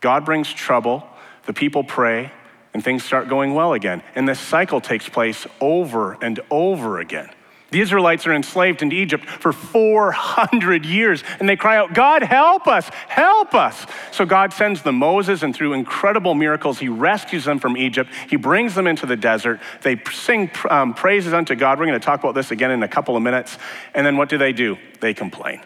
God 0.00 0.24
brings 0.24 0.50
trouble. 0.50 1.06
The 1.44 1.52
people 1.52 1.84
pray 1.84 2.32
and 2.74 2.84
things 2.84 3.04
start 3.04 3.28
going 3.28 3.54
well 3.54 3.72
again. 3.72 4.02
And 4.14 4.28
this 4.28 4.40
cycle 4.40 4.80
takes 4.80 5.08
place 5.08 5.46
over 5.60 6.18
and 6.20 6.40
over 6.50 6.98
again. 6.98 7.30
The 7.70 7.80
Israelites 7.80 8.24
are 8.28 8.32
enslaved 8.32 8.82
in 8.82 8.92
Egypt 8.92 9.26
for 9.26 9.52
400 9.52 10.86
years, 10.86 11.24
and 11.40 11.48
they 11.48 11.56
cry 11.56 11.76
out, 11.76 11.92
God, 11.92 12.22
help 12.22 12.68
us, 12.68 12.88
help 13.08 13.52
us. 13.52 13.84
So 14.12 14.24
God 14.24 14.52
sends 14.52 14.82
them 14.82 14.96
Moses, 14.96 15.42
and 15.42 15.52
through 15.52 15.72
incredible 15.72 16.34
miracles, 16.34 16.78
he 16.78 16.88
rescues 16.88 17.44
them 17.44 17.58
from 17.58 17.76
Egypt. 17.76 18.12
He 18.28 18.36
brings 18.36 18.76
them 18.76 18.86
into 18.86 19.06
the 19.06 19.16
desert. 19.16 19.60
They 19.82 20.00
sing 20.12 20.52
um, 20.70 20.94
praises 20.94 21.32
unto 21.32 21.56
God. 21.56 21.80
We're 21.80 21.86
going 21.86 21.98
to 21.98 22.04
talk 22.04 22.20
about 22.20 22.36
this 22.36 22.52
again 22.52 22.70
in 22.70 22.84
a 22.84 22.88
couple 22.88 23.16
of 23.16 23.24
minutes. 23.24 23.58
And 23.92 24.06
then 24.06 24.16
what 24.16 24.28
do 24.28 24.38
they 24.38 24.52
do? 24.52 24.78
They 25.00 25.12
complain. 25.12 25.60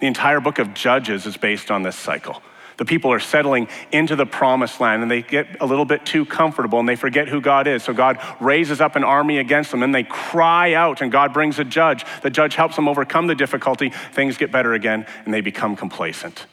The 0.00 0.08
entire 0.08 0.40
book 0.40 0.58
of 0.58 0.74
Judges 0.74 1.24
is 1.24 1.36
based 1.36 1.70
on 1.70 1.84
this 1.84 1.94
cycle. 1.94 2.42
The 2.76 2.84
people 2.84 3.12
are 3.12 3.20
settling 3.20 3.68
into 3.92 4.16
the 4.16 4.26
promised 4.26 4.80
land 4.80 5.02
and 5.02 5.10
they 5.10 5.22
get 5.22 5.60
a 5.60 5.66
little 5.66 5.84
bit 5.84 6.04
too 6.04 6.24
comfortable 6.24 6.80
and 6.80 6.88
they 6.88 6.96
forget 6.96 7.28
who 7.28 7.40
God 7.40 7.66
is. 7.66 7.84
So 7.84 7.92
God 7.92 8.18
raises 8.40 8.80
up 8.80 8.96
an 8.96 9.04
army 9.04 9.38
against 9.38 9.70
them 9.70 9.82
and 9.82 9.94
they 9.94 10.02
cry 10.02 10.74
out 10.74 11.00
and 11.00 11.12
God 11.12 11.32
brings 11.32 11.58
a 11.58 11.64
judge. 11.64 12.04
The 12.22 12.30
judge 12.30 12.56
helps 12.56 12.76
them 12.76 12.88
overcome 12.88 13.28
the 13.28 13.34
difficulty. 13.34 13.90
Things 14.12 14.36
get 14.36 14.50
better 14.50 14.74
again 14.74 15.06
and 15.24 15.32
they 15.32 15.40
become 15.40 15.76
complacent. 15.76 16.46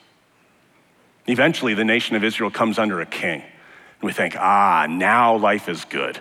Eventually, 1.27 1.73
the 1.73 1.85
nation 1.85 2.15
of 2.15 2.23
Israel 2.23 2.51
comes 2.51 2.77
under 2.77 3.01
a 3.01 3.05
king. 3.05 3.41
And 3.41 4.07
we 4.07 4.13
think, 4.13 4.35
ah, 4.37 4.87
now 4.89 5.37
life 5.37 5.69
is 5.69 5.85
good. 5.85 6.19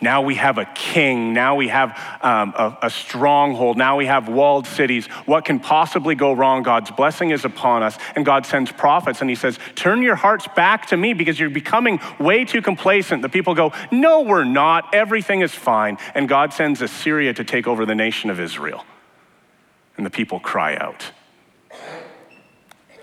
Now 0.00 0.22
we 0.22 0.36
have 0.36 0.58
a 0.58 0.64
king. 0.64 1.32
Now 1.32 1.56
we 1.56 1.68
have 1.68 1.90
um, 2.22 2.54
a, 2.56 2.78
a, 2.82 2.90
stronghold. 2.90 3.76
Now 3.76 3.96
we 3.96 4.06
have 4.06 4.28
walled 4.28 4.66
cities. 4.66 5.06
What 5.26 5.44
can 5.44 5.58
possibly 5.58 6.14
go 6.14 6.32
wrong? 6.32 6.62
God's 6.62 6.92
blessing 6.92 7.30
is 7.30 7.44
upon 7.44 7.82
us. 7.82 7.98
And 8.14 8.24
God 8.24 8.46
sends 8.46 8.70
prophets 8.70 9.20
and 9.20 9.28
he 9.28 9.34
says, 9.34 9.58
Turn 9.74 10.00
your 10.02 10.14
hearts 10.14 10.46
back 10.54 10.86
to 10.86 10.96
me 10.96 11.14
because 11.14 11.40
you're 11.40 11.50
becoming 11.50 11.98
way 12.20 12.44
too 12.44 12.62
complacent. 12.62 13.22
The 13.22 13.28
people 13.28 13.56
go, 13.56 13.72
No, 13.90 14.20
we're 14.20 14.44
not. 14.44 14.94
Everything 14.94 15.40
is 15.40 15.52
fine. 15.52 15.98
And 16.14 16.28
God 16.28 16.52
sends 16.52 16.80
Assyria 16.80 17.34
to 17.34 17.42
take 17.42 17.66
over 17.66 17.84
the 17.84 17.96
nation 17.96 18.30
of 18.30 18.38
Israel. 18.38 18.84
And 19.96 20.06
the 20.06 20.10
people 20.10 20.38
cry 20.38 20.76
out. 20.76 21.10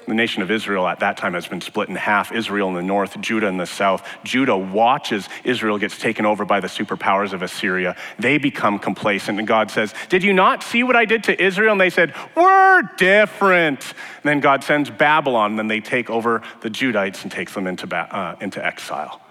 The 0.07 0.13
nation 0.13 0.43
of 0.43 0.51
Israel 0.51 0.87
at 0.87 0.99
that 0.99 1.17
time 1.17 1.33
has 1.33 1.47
been 1.47 1.61
split 1.61 1.89
in 1.89 1.95
half 1.95 2.31
Israel 2.31 2.69
in 2.69 2.75
the 2.75 2.83
north, 2.83 3.19
Judah 3.21 3.47
in 3.47 3.57
the 3.57 3.65
south. 3.65 4.07
Judah 4.23 4.55
watches 4.55 5.27
Israel 5.43 5.79
gets 5.79 5.97
taken 5.97 6.25
over 6.25 6.45
by 6.45 6.59
the 6.59 6.67
superpowers 6.67 7.33
of 7.33 7.41
Assyria. 7.41 7.95
They 8.19 8.37
become 8.37 8.77
complacent, 8.77 9.39
and 9.39 9.47
God 9.47 9.71
says, 9.71 9.93
Did 10.09 10.23
you 10.23 10.31
not 10.31 10.61
see 10.61 10.83
what 10.83 10.95
I 10.95 11.05
did 11.05 11.23
to 11.25 11.43
Israel? 11.43 11.71
And 11.71 11.81
they 11.81 11.89
said, 11.89 12.13
We're 12.35 12.83
different. 12.97 13.83
And 13.83 14.23
then 14.23 14.39
God 14.41 14.63
sends 14.63 14.91
Babylon, 14.91 15.51
and 15.51 15.59
then 15.59 15.67
they 15.67 15.81
take 15.81 16.09
over 16.09 16.43
the 16.61 16.69
Judites 16.69 17.23
and 17.23 17.31
takes 17.31 17.53
them 17.55 17.65
into, 17.65 17.93
uh, 17.95 18.35
into 18.39 18.63
exile. 18.63 19.21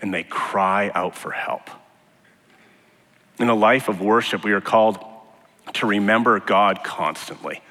And 0.00 0.12
they 0.12 0.24
cry 0.24 0.90
out 0.94 1.14
for 1.14 1.30
help. 1.30 1.70
In 3.38 3.48
a 3.48 3.54
life 3.54 3.88
of 3.88 4.00
worship, 4.00 4.42
we 4.42 4.52
are 4.52 4.60
called 4.60 4.98
to 5.74 5.86
remember 5.86 6.40
God 6.40 6.82
constantly. 6.82 7.62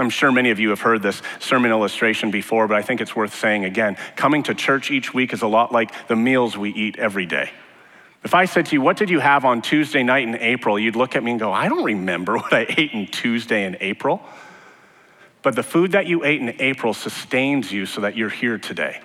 I'm 0.00 0.08
sure 0.08 0.32
many 0.32 0.50
of 0.50 0.58
you 0.58 0.70
have 0.70 0.80
heard 0.80 1.02
this 1.02 1.20
sermon 1.40 1.70
illustration 1.70 2.30
before, 2.30 2.66
but 2.66 2.78
I 2.78 2.80
think 2.80 3.02
it's 3.02 3.14
worth 3.14 3.34
saying 3.34 3.66
again. 3.66 3.98
Coming 4.16 4.42
to 4.44 4.54
church 4.54 4.90
each 4.90 5.12
week 5.12 5.34
is 5.34 5.42
a 5.42 5.46
lot 5.46 5.72
like 5.72 6.08
the 6.08 6.16
meals 6.16 6.56
we 6.56 6.70
eat 6.70 6.98
every 6.98 7.26
day. 7.26 7.50
If 8.24 8.32
I 8.34 8.46
said 8.46 8.64
to 8.66 8.72
you, 8.72 8.80
What 8.80 8.96
did 8.96 9.10
you 9.10 9.20
have 9.20 9.44
on 9.44 9.60
Tuesday 9.60 10.02
night 10.02 10.26
in 10.26 10.36
April? 10.36 10.78
you'd 10.78 10.96
look 10.96 11.16
at 11.16 11.22
me 11.22 11.32
and 11.32 11.40
go, 11.40 11.52
I 11.52 11.68
don't 11.68 11.84
remember 11.84 12.36
what 12.38 12.52
I 12.54 12.64
ate 12.78 12.94
on 12.94 13.08
Tuesday 13.08 13.66
in 13.66 13.76
April. 13.80 14.22
But 15.42 15.54
the 15.54 15.62
food 15.62 15.92
that 15.92 16.06
you 16.06 16.24
ate 16.24 16.40
in 16.40 16.54
April 16.60 16.94
sustains 16.94 17.70
you 17.70 17.84
so 17.84 18.00
that 18.00 18.16
you're 18.16 18.30
here 18.30 18.56
today. 18.56 19.02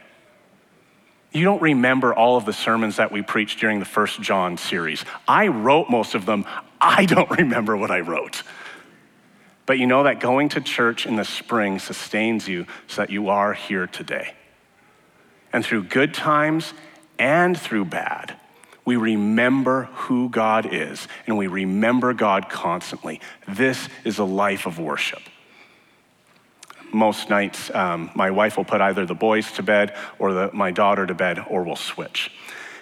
You 1.33 1.43
don't 1.43 1.61
remember 1.61 2.13
all 2.13 2.37
of 2.37 2.45
the 2.45 2.53
sermons 2.53 2.95
that 2.95 3.11
we 3.11 3.21
preached 3.21 3.59
during 3.59 3.79
the 3.79 3.85
First 3.85 4.21
John 4.21 4.57
series. 4.57 5.03
I 5.27 5.47
wrote 5.49 5.89
most 5.89 6.15
of 6.15 6.25
them. 6.25 6.45
I 6.79 7.05
don't 7.05 7.29
remember 7.37 7.75
what 7.75 7.91
I 7.91 7.99
wrote. 7.99 8.43
But 9.65 9.79
you 9.79 9.87
know 9.87 10.03
that 10.03 10.19
going 10.19 10.49
to 10.49 10.61
church 10.61 11.05
in 11.05 11.15
the 11.15 11.25
spring 11.25 11.79
sustains 11.79 12.47
you 12.47 12.67
so 12.87 13.01
that 13.01 13.09
you 13.09 13.29
are 13.29 13.53
here 13.53 13.87
today. 13.87 14.33
And 15.51 15.65
through 15.65 15.85
good 15.85 16.13
times 16.13 16.73
and 17.17 17.57
through 17.57 17.85
bad, 17.85 18.35
we 18.83 18.95
remember 18.95 19.83
who 19.93 20.29
God 20.29 20.71
is 20.71 21.07
and 21.25 21.37
we 21.37 21.47
remember 21.47 22.13
God 22.13 22.49
constantly. 22.49 23.19
This 23.47 23.89
is 24.03 24.19
a 24.19 24.23
life 24.23 24.67
of 24.67 24.77
worship. 24.77 25.21
Most 26.93 27.29
nights, 27.29 27.73
um, 27.73 28.11
my 28.15 28.29
wife 28.31 28.57
will 28.57 28.63
put 28.63 28.79
either 28.79 29.05
the 29.05 29.15
boys 29.15 29.51
to 29.53 29.63
bed 29.63 29.95
or 30.19 30.33
the, 30.33 30.51
my 30.53 30.71
daughter 30.71 31.05
to 31.05 31.13
bed, 31.13 31.43
or 31.49 31.63
we'll 31.63 31.75
switch. 31.75 32.31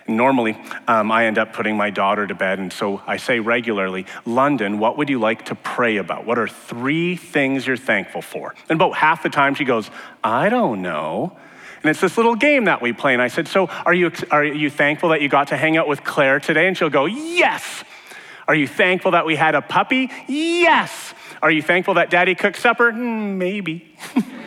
Normally, 0.08 0.58
um, 0.88 1.12
I 1.12 1.26
end 1.26 1.38
up 1.38 1.54
putting 1.54 1.78
my 1.78 1.90
daughter 1.90 2.28
to 2.28 2.36
bed, 2.36 2.60
and 2.60 2.74
so 2.74 3.02
I 3.08 3.18
say 3.18 3.40
regularly, 3.40 4.06
London, 4.26 4.80
what 4.80 4.98
would 4.98 5.10
you 5.10 5.20
like 5.20 5.46
to 5.46 5.56
pray 5.56 5.98
about? 5.98 6.26
What 6.26 6.38
are 6.38 6.48
three 6.48 7.16
things 7.16 7.66
you're 7.66 7.78
thankful 7.78 8.22
for? 8.22 8.54
And 8.70 8.80
about 8.80 8.96
half 8.96 9.24
the 9.24 9.30
time 9.30 9.56
she 9.56 9.64
goes, 9.64 9.90
I 10.24 10.50
don't 10.50 10.82
know. 10.82 11.38
And 11.82 11.90
it's 11.90 12.00
this 12.00 12.18
little 12.18 12.36
game 12.36 12.66
that 12.66 12.82
we 12.82 12.94
play. 12.94 13.14
And 13.14 13.22
I 13.22 13.28
said, 13.28 13.48
So 13.48 13.68
are 13.68 13.94
you, 13.94 14.12
are 14.32 14.44
you 14.44 14.70
thankful 14.70 15.10
that 15.10 15.22
you 15.22 15.28
got 15.28 15.50
to 15.50 15.58
hang 15.58 15.76
out 15.76 15.88
with 15.88 16.04
Claire 16.04 16.40
today? 16.40 16.68
And 16.68 16.78
she'll 16.78 16.90
go, 16.90 17.06
Yes. 17.06 17.84
Are 18.48 18.56
you 18.56 18.68
thankful 18.68 19.12
that 19.12 19.26
we 19.26 19.36
had 19.36 19.56
a 19.56 19.62
puppy? 19.62 20.10
Yes. 20.28 21.14
Are 21.42 21.52
you 21.52 21.62
thankful 21.62 21.96
that 21.96 22.10
daddy 22.10 22.36
cooked 22.36 22.60
supper? 22.60 22.92
Mm, 22.92 23.36
maybe. 23.36 23.96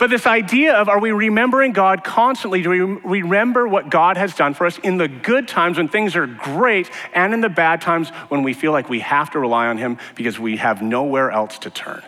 But 0.00 0.08
this 0.08 0.26
idea 0.26 0.72
of 0.72 0.88
are 0.88 0.98
we 0.98 1.12
remembering 1.12 1.72
God 1.72 2.02
constantly? 2.02 2.62
Do 2.62 2.70
we 3.04 3.20
remember 3.20 3.68
what 3.68 3.90
God 3.90 4.16
has 4.16 4.34
done 4.34 4.54
for 4.54 4.64
us 4.64 4.78
in 4.78 4.96
the 4.96 5.08
good 5.08 5.46
times 5.46 5.76
when 5.76 5.88
things 5.88 6.16
are 6.16 6.26
great 6.26 6.90
and 7.12 7.34
in 7.34 7.42
the 7.42 7.50
bad 7.50 7.82
times 7.82 8.08
when 8.30 8.42
we 8.42 8.54
feel 8.54 8.72
like 8.72 8.88
we 8.88 9.00
have 9.00 9.30
to 9.32 9.38
rely 9.38 9.66
on 9.66 9.76
Him 9.76 9.98
because 10.14 10.40
we 10.40 10.56
have 10.56 10.80
nowhere 10.80 11.30
else 11.30 11.58
to 11.58 11.70
turn? 11.70 12.02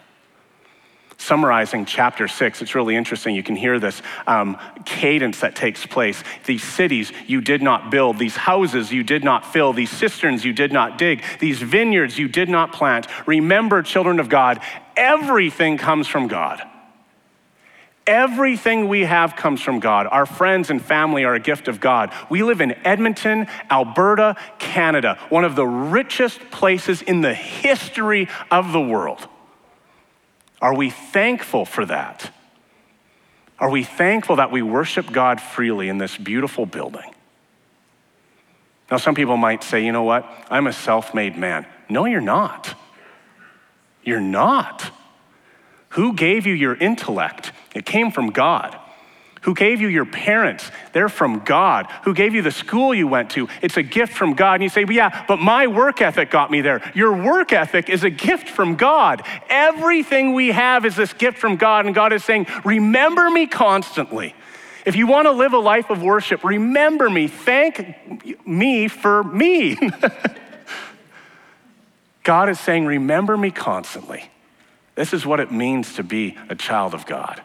Summarizing 1.19 1.85
chapter 1.85 2.29
six, 2.29 2.63
it's 2.63 2.75
really 2.75 2.97
interesting. 2.97 3.35
You 3.35 3.43
can 3.43 3.57
hear 3.57 3.79
this 3.79 4.01
um, 4.27 4.57
cadence 4.87 5.41
that 5.41 5.55
takes 5.55 5.85
place. 5.85 6.25
These 6.47 6.65
cities 6.65 7.13
you 7.27 7.43
did 7.43 7.61
not 7.61 7.91
build, 7.91 8.19
these 8.19 8.37
houses 8.37 8.91
you 8.91 9.03
did 9.03 9.23
not 9.23 9.53
fill, 9.53 9.75
these 9.75 9.91
cisterns 9.91 10.47
you 10.47 10.55
did 10.55 10.73
not 10.73 10.97
dig, 10.97 11.23
these 11.41 11.61
vineyards 11.61 12.19
you 12.19 12.27
did 12.27 12.49
not 12.49 12.73
plant. 12.73 13.07
Remember, 13.27 13.83
children 13.83 14.19
of 14.19 14.31
God, 14.31 14.63
everything 14.97 15.77
comes 15.77 16.09
from 16.09 16.27
God. 16.27 16.63
Everything 18.07 18.89
we 18.89 19.03
have 19.03 19.37
comes 19.37 19.61
from 19.61 19.79
God. 19.79 20.09
Our 20.11 20.27
friends 20.27 20.71
and 20.71 20.83
family 20.83 21.25
are 21.25 21.35
a 21.35 21.41
gift 21.41 21.69
of 21.69 21.81
God. 21.81 22.13
We 22.29 22.43
live 22.43 22.61
in 22.61 22.73
Edmonton, 22.85 23.47
Alberta, 23.71 24.37
Canada, 24.59 25.19
one 25.29 25.45
of 25.45 25.55
the 25.55 25.67
richest 25.67 26.41
places 26.51 27.01
in 27.01 27.21
the 27.21 27.35
history 27.35 28.29
of 28.51 28.73
the 28.73 28.81
world. 28.81 29.29
Are 30.61 30.75
we 30.75 30.91
thankful 30.91 31.65
for 31.65 31.87
that? 31.87 32.33
Are 33.59 33.71
we 33.71 33.85
thankful 33.85 34.37
that 34.37 34.51
we 34.51 34.63
worship 34.63 35.13
God 35.13 35.41
freely 35.41 35.89
in 35.89 35.99
this 35.99 36.17
beautiful 36.17 36.67
building? 36.67 37.15
Now, 38.91 38.97
some 38.97 39.15
people 39.15 39.37
might 39.37 39.63
say, 39.63 39.85
you 39.85 39.93
know 39.93 40.03
what? 40.03 40.27
I'm 40.51 40.67
a 40.67 40.73
self 40.73 41.15
made 41.15 41.39
man. 41.39 41.67
No, 41.89 42.05
you're 42.05 42.21
not. 42.21 42.75
You're 44.03 44.21
not. 44.21 44.91
Who 45.91 46.15
gave 46.15 46.47
you 46.47 46.55
your 46.55 46.75
intellect? 46.75 47.53
It 47.75 47.87
came 47.87 48.11
from 48.11 48.31
God. 48.31 48.79
Who 49.43 49.55
gave 49.55 49.81
you 49.81 49.89
your 49.89 50.05
parents? 50.05 50.71
They're 50.93 51.09
from 51.09 51.41
God. 51.41 51.89
Who 52.05 52.15
gave 52.15 52.33
you 52.33 52.43
the 52.43 52.53
school 52.53 52.95
you 52.95 53.09
went 53.09 53.31
to? 53.31 53.49
It's 53.61 53.77
a 53.77 53.83
gift 53.83 54.13
from 54.13 54.35
God. 54.35 54.55
And 54.55 54.63
you 54.63 54.69
say, 54.69 54.85
well, 54.85 54.95
yeah, 54.95 55.25
but 55.27 55.41
my 55.41 55.67
work 55.67 56.01
ethic 56.01 56.31
got 56.31 56.51
me 56.51 56.61
there. 56.61 56.81
Your 56.95 57.13
work 57.13 57.53
ethic 57.53 57.89
is 57.89 58.05
a 58.05 58.11
gift 58.11 58.49
from 58.49 58.77
God. 58.77 59.23
Everything 59.49 60.35
we 60.35 60.49
have 60.49 60.85
is 60.85 60.95
this 60.95 61.13
gift 61.13 61.39
from 61.39 61.57
God. 61.57 61.87
And 61.87 61.95
God 61.95 62.13
is 62.13 62.23
saying, 62.23 62.47
remember 62.65 63.29
me 63.31 63.49
constantly. 63.49 64.35
If 64.87 64.95
you 64.95 65.09
want 65.09 65.27
to 65.27 65.33
live 65.33 65.53
a 65.53 65.59
life 65.59 65.91
of 65.91 66.03
worship, 66.03 66.45
remember 66.45 67.11
me. 67.11 67.27
Thank 67.27 68.47
me 68.47 68.87
for 68.87 69.25
me. 69.25 69.77
God 72.23 72.49
is 72.49 72.61
saying, 72.61 72.87
remember 72.87 73.37
me 73.37 73.51
constantly. 73.51 74.31
This 74.95 75.13
is 75.13 75.27
what 75.27 75.41
it 75.41 75.51
means 75.51 75.95
to 75.95 76.05
be 76.05 76.37
a 76.49 76.55
child 76.55 76.95
of 76.95 77.07
God. 77.07 77.43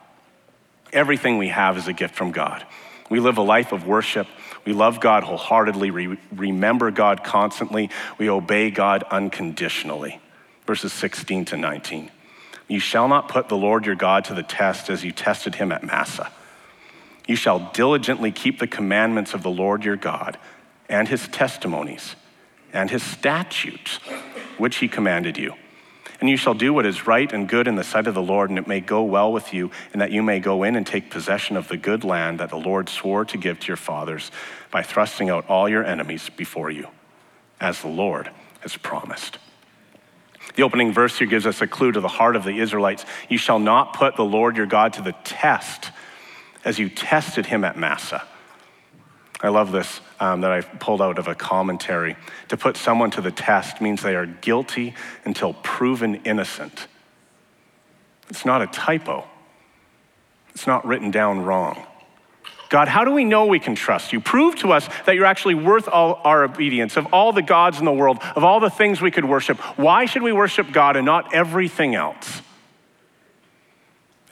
Everything 0.94 1.38
we 1.38 1.50
have 1.50 1.78
is 1.78 1.88
a 1.88 1.94
gift 1.94 2.16
from 2.16 2.32
God. 2.32 2.66
We 3.10 3.20
live 3.20 3.38
a 3.38 3.42
life 3.42 3.72
of 3.72 3.88
worship. 3.88 4.28
We 4.66 4.74
love 4.74 5.00
God 5.00 5.24
wholeheartedly. 5.24 5.92
We 5.92 6.18
remember 6.36 6.92
God 6.92 7.24
constantly. 7.24 7.90
We 8.18 8.30
obey 8.30 8.70
God 8.70 9.04
unconditionally. 9.10 10.20
Verses 10.66 10.92
16 10.94 11.46
to 11.46 11.58
19. 11.58 12.12
You 12.68 12.80
shall 12.80 13.08
not 13.08 13.30
put 13.30 13.48
the 13.48 13.56
Lord 13.56 13.86
your 13.86 13.96
God 13.96 14.26
to 14.26 14.34
the 14.34 14.44
test 14.44 14.90
as 14.90 15.04
you 15.04 15.12
tested 15.12 15.56
him 15.56 15.72
at 15.72 15.84
Massah. 15.84 16.32
You 17.28 17.38
shall 17.38 17.72
diligently 17.74 18.32
keep 18.32 18.60
the 18.60 18.68
commandments 18.68 19.34
of 19.34 19.44
the 19.44 19.50
Lord 19.50 19.86
your 19.86 19.96
God 19.96 20.38
and 20.90 21.08
his 21.08 21.28
testimonies 21.30 22.16
and 22.74 22.90
his 22.90 23.04
statutes, 23.04 24.00
which 24.58 24.78
he 24.78 24.88
commanded 24.88 25.38
you 25.38 25.54
and 26.20 26.30
you 26.30 26.38
shall 26.38 26.54
do 26.54 26.74
what 26.74 26.86
is 26.86 27.06
right 27.06 27.32
and 27.32 27.48
good 27.48 27.68
in 27.68 27.76
the 27.76 27.84
sight 27.84 28.08
of 28.08 28.14
the 28.14 28.22
Lord, 28.22 28.50
and 28.50 28.58
it 28.58 28.68
may 28.68 28.80
go 28.80 29.04
well 29.04 29.32
with 29.32 29.54
you, 29.54 29.72
and 29.94 30.02
that 30.02 30.12
you 30.12 30.24
may 30.24 30.40
go 30.40 30.64
in 30.64 30.76
and 30.76 30.86
take 30.86 31.12
possession 31.12 31.56
of 31.58 31.68
the 31.68 31.78
good 31.78 32.04
land 32.04 32.40
that 32.40 32.50
the 32.50 32.58
Lord 32.58 32.90
swore 32.90 33.26
to 33.26 33.38
give 33.38 33.60
to 33.60 33.68
your 33.68 33.78
fathers 33.78 34.32
by 34.72 34.82
thrusting 34.82 35.30
out 35.30 35.48
all 35.50 35.70
your 35.70 35.84
enemies 35.84 36.30
before 36.30 36.72
you, 36.72 36.88
as 37.60 37.82
the 37.82 37.88
Lord 37.88 38.32
has 38.62 38.76
promised. 38.76 39.38
The 40.56 40.64
opening 40.64 40.92
verse 40.92 41.18
here 41.18 41.28
gives 41.28 41.46
us 41.46 41.62
a 41.62 41.68
clue 41.68 41.92
to 41.92 42.00
the 42.00 42.08
heart 42.08 42.36
of 42.36 42.44
the 42.44 42.60
Israelites. 42.60 43.06
You 43.30 43.38
shall 43.38 43.60
not 43.60 43.94
put 43.94 44.16
the 44.16 44.26
Lord 44.26 44.58
your 44.58 44.66
God 44.66 44.94
to 44.94 45.02
the 45.02 45.16
test 45.24 45.92
as 46.66 46.80
you 46.80 46.90
tested 46.90 47.46
him 47.46 47.64
at 47.64 47.78
Massah. 47.78 48.24
I 49.42 49.50
love 49.50 49.72
this 49.72 50.02
um, 50.20 50.42
that 50.42 50.52
I 50.52 50.62
pulled 50.62 51.02
out 51.02 51.20
of 51.20 51.28
a 51.28 51.36
commentary. 51.36 52.16
To 52.50 52.58
put 52.58 52.76
someone 52.76 53.12
to 53.12 53.22
the 53.22 53.32
test 53.32 53.82
means 53.82 54.02
they 54.02 54.16
are 54.16 54.26
guilty 54.26 54.96
until 55.26 55.54
proven 55.54 56.16
innocent. 56.26 56.88
It's 58.30 58.46
not 58.46 58.62
a 58.62 58.68
typo, 58.68 59.26
it's 60.50 60.68
not 60.68 60.86
written 60.86 61.12
down 61.12 61.44
wrong. 61.44 61.86
God, 62.70 62.90
how 62.90 63.06
do 63.06 63.12
we 63.12 63.24
know 63.24 63.46
we 63.46 63.60
can 63.60 63.76
trust 63.76 64.12
you? 64.12 64.20
Prove 64.20 64.56
to 64.58 64.74
us 64.74 64.90
that 65.06 65.16
you're 65.16 65.26
actually 65.26 65.56
worth 65.56 65.88
all 65.88 66.20
our 66.26 66.44
obedience, 66.44 66.98
of 66.98 67.08
all 67.14 67.32
the 67.32 67.42
gods 67.42 67.80
in 67.80 67.86
the 67.86 67.94
world, 67.94 68.20
of 68.36 68.44
all 68.44 68.60
the 68.60 68.70
things 68.70 69.00
we 69.00 69.10
could 69.10 69.24
worship. 69.24 69.58
Why 69.78 70.06
should 70.06 70.22
we 70.22 70.34
worship 70.34 70.72
God 70.74 70.98
and 70.98 71.06
not 71.06 71.34
everything 71.34 71.96
else? 71.96 72.42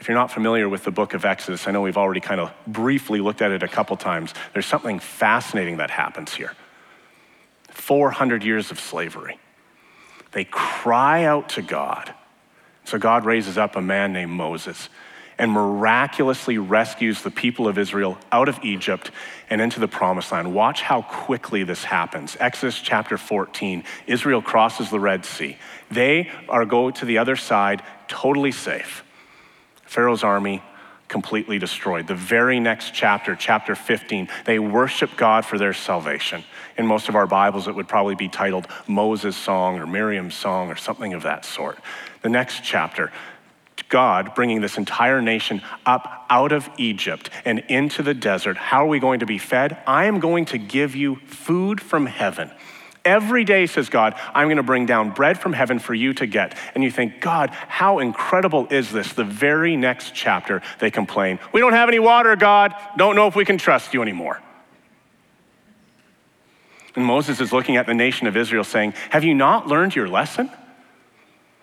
If 0.05 0.09
you're 0.09 0.19
not 0.19 0.29
familiar 0.29 0.69
with 0.69 0.83
the 0.83 0.91
book 0.91 1.15
of 1.15 1.25
Exodus, 1.25 1.67
I 1.67 1.71
know 1.71 1.81
we've 1.81 1.97
already 1.97 2.19
kind 2.19 2.39
of 2.39 2.53
briefly 2.67 3.21
looked 3.21 3.41
at 3.41 3.49
it 3.49 3.63
a 3.63 3.67
couple 3.67 3.97
times. 3.97 4.35
There's 4.53 4.67
something 4.67 4.99
fascinating 4.99 5.77
that 5.77 5.89
happens 5.89 6.31
here 6.31 6.53
400 7.71 8.43
years 8.43 8.69
of 8.69 8.79
slavery. 8.79 9.39
They 10.31 10.43
cry 10.45 11.23
out 11.23 11.49
to 11.49 11.63
God. 11.63 12.13
So 12.83 12.99
God 12.99 13.25
raises 13.25 13.57
up 13.57 13.75
a 13.75 13.81
man 13.81 14.13
named 14.13 14.29
Moses 14.29 14.89
and 15.39 15.51
miraculously 15.51 16.59
rescues 16.59 17.23
the 17.23 17.31
people 17.31 17.67
of 17.67 17.79
Israel 17.79 18.19
out 18.31 18.47
of 18.47 18.63
Egypt 18.63 19.09
and 19.49 19.59
into 19.59 19.79
the 19.79 19.87
promised 19.87 20.31
land. 20.31 20.53
Watch 20.53 20.83
how 20.83 21.01
quickly 21.01 21.63
this 21.63 21.83
happens. 21.83 22.37
Exodus 22.39 22.79
chapter 22.79 23.17
14, 23.17 23.83
Israel 24.05 24.43
crosses 24.43 24.91
the 24.91 24.99
Red 24.99 25.25
Sea. 25.25 25.57
They 25.89 26.29
are 26.47 26.63
go 26.63 26.91
to 26.91 27.05
the 27.05 27.17
other 27.17 27.35
side 27.35 27.81
totally 28.07 28.51
safe. 28.51 29.01
Pharaoh's 29.85 30.23
army 30.23 30.61
completely 31.07 31.59
destroyed. 31.59 32.07
The 32.07 32.15
very 32.15 32.59
next 32.59 32.93
chapter, 32.93 33.35
chapter 33.35 33.75
15, 33.75 34.27
they 34.45 34.59
worship 34.59 35.11
God 35.15 35.45
for 35.45 35.57
their 35.57 35.73
salvation. 35.73 36.43
In 36.77 36.87
most 36.87 37.09
of 37.09 37.15
our 37.15 37.27
Bibles, 37.27 37.67
it 37.67 37.75
would 37.75 37.87
probably 37.87 38.15
be 38.15 38.27
titled 38.27 38.67
Moses' 38.87 39.37
Song 39.37 39.79
or 39.79 39.85
Miriam's 39.85 40.35
Song 40.35 40.69
or 40.71 40.75
something 40.75 41.13
of 41.13 41.23
that 41.23 41.45
sort. 41.45 41.77
The 42.21 42.29
next 42.29 42.63
chapter, 42.63 43.11
God 43.89 44.33
bringing 44.33 44.61
this 44.61 44.77
entire 44.77 45.21
nation 45.21 45.61
up 45.85 46.25
out 46.29 46.51
of 46.51 46.69
Egypt 46.77 47.29
and 47.45 47.59
into 47.69 48.01
the 48.01 48.13
desert. 48.13 48.57
How 48.57 48.85
are 48.85 48.87
we 48.87 48.99
going 48.99 49.19
to 49.19 49.25
be 49.25 49.37
fed? 49.37 49.77
I 49.85 50.05
am 50.05 50.19
going 50.19 50.45
to 50.45 50.57
give 50.57 50.95
you 50.95 51.17
food 51.27 51.79
from 51.79 52.07
heaven. 52.07 52.51
Every 53.05 53.43
day, 53.43 53.67
says 53.67 53.87
God, 53.87 54.19
I'm 54.33 54.47
going 54.47 54.57
to 54.57 54.63
bring 54.63 54.87
down 54.87 55.11
bread 55.11 55.39
from 55.39 55.53
heaven 55.53 55.77
for 55.77 55.93
you 55.93 56.13
to 56.15 56.25
get. 56.25 56.57
And 56.73 56.83
you 56.83 56.89
think, 56.89 57.21
God, 57.21 57.51
how 57.51 57.99
incredible 57.99 58.67
is 58.71 58.91
this? 58.91 59.13
The 59.13 59.23
very 59.23 59.77
next 59.77 60.15
chapter, 60.15 60.63
they 60.79 60.89
complain, 60.89 61.39
We 61.53 61.61
don't 61.61 61.73
have 61.73 61.87
any 61.87 61.99
water, 61.99 62.35
God. 62.35 62.73
Don't 62.97 63.15
know 63.15 63.27
if 63.27 63.35
we 63.35 63.45
can 63.45 63.59
trust 63.59 63.93
you 63.93 64.01
anymore. 64.01 64.41
And 66.95 67.05
Moses 67.05 67.39
is 67.39 67.53
looking 67.53 67.77
at 67.77 67.85
the 67.85 67.93
nation 67.93 68.25
of 68.25 68.35
Israel 68.35 68.63
saying, 68.63 68.93
Have 69.11 69.23
you 69.23 69.35
not 69.35 69.67
learned 69.67 69.95
your 69.95 70.07
lesson? 70.07 70.49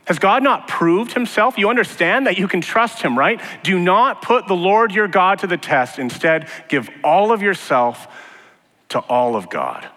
Has 0.04 0.18
God 0.18 0.42
not 0.42 0.68
proved 0.68 1.12
himself? 1.12 1.56
You 1.56 1.70
understand 1.70 2.26
that 2.26 2.36
you 2.36 2.48
can 2.48 2.60
trust 2.60 3.02
him, 3.02 3.18
right? 3.18 3.40
Do 3.62 3.78
not 3.78 4.20
put 4.20 4.48
the 4.48 4.54
Lord 4.54 4.92
your 4.92 5.08
God 5.08 5.38
to 5.40 5.46
the 5.46 5.56
test. 5.56 5.98
Instead, 5.98 6.48
give 6.68 6.90
all 7.04 7.32
of 7.32 7.40
yourself 7.40 8.08
to 8.90 8.98
all 8.98 9.36
of 9.36 9.48
God. 9.48 9.88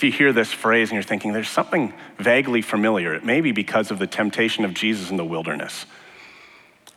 If 0.00 0.04
you 0.04 0.12
hear 0.12 0.32
this 0.32 0.50
phrase 0.50 0.88
and 0.88 0.94
you're 0.94 1.02
thinking 1.02 1.34
there's 1.34 1.50
something 1.50 1.92
vaguely 2.16 2.62
familiar, 2.62 3.12
it 3.12 3.22
may 3.22 3.42
be 3.42 3.52
because 3.52 3.90
of 3.90 3.98
the 3.98 4.06
temptation 4.06 4.64
of 4.64 4.72
Jesus 4.72 5.10
in 5.10 5.18
the 5.18 5.26
wilderness. 5.26 5.84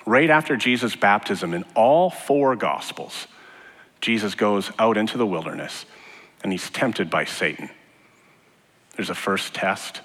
Right 0.05 0.29
after 0.29 0.55
Jesus' 0.55 0.95
baptism, 0.95 1.53
in 1.53 1.65
all 1.75 2.09
four 2.09 2.55
Gospels, 2.55 3.27
Jesus 3.99 4.35
goes 4.35 4.71
out 4.79 4.95
into 4.95 5.17
the 5.17 5.25
wilderness 5.25 5.85
and 6.43 6.53
he's 6.53 6.69
tempted 6.69 7.09
by 7.09 7.25
Satan. 7.25 7.69
There's 8.95 9.09
a 9.09 9.15
first 9.15 9.53
test, 9.53 9.99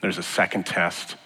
there's 0.00 0.18
a 0.18 0.22
second 0.22 0.66
test, 0.66 1.16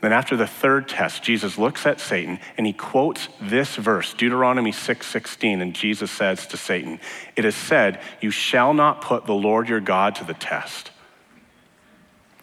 then 0.00 0.12
after 0.12 0.36
the 0.36 0.46
third 0.46 0.88
test, 0.88 1.22
Jesus 1.24 1.58
looks 1.58 1.84
at 1.84 1.98
Satan 2.00 2.38
and 2.56 2.66
he 2.66 2.72
quotes 2.72 3.28
this 3.40 3.74
verse, 3.74 4.14
Deuteronomy 4.14 4.70
6:16, 4.70 5.60
and 5.60 5.74
Jesus 5.74 6.10
says 6.10 6.46
to 6.48 6.56
Satan, 6.56 7.00
"It 7.34 7.44
is 7.44 7.56
said, 7.56 8.00
you 8.20 8.30
shall 8.30 8.74
not 8.74 9.00
put 9.00 9.26
the 9.26 9.34
Lord 9.34 9.68
your 9.68 9.80
God 9.80 10.14
to 10.16 10.24
the 10.24 10.34
test." 10.34 10.92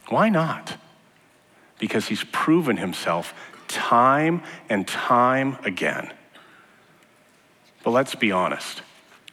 Why 0.09 0.29
not? 0.29 0.75
Because 1.79 2.09
he's 2.09 2.23
proven 2.25 2.77
himself 2.77 3.33
time 3.67 4.43
and 4.69 4.87
time 4.87 5.57
again. 5.63 6.11
But 7.83 7.91
let's 7.91 8.15
be 8.15 8.31
honest. 8.31 8.81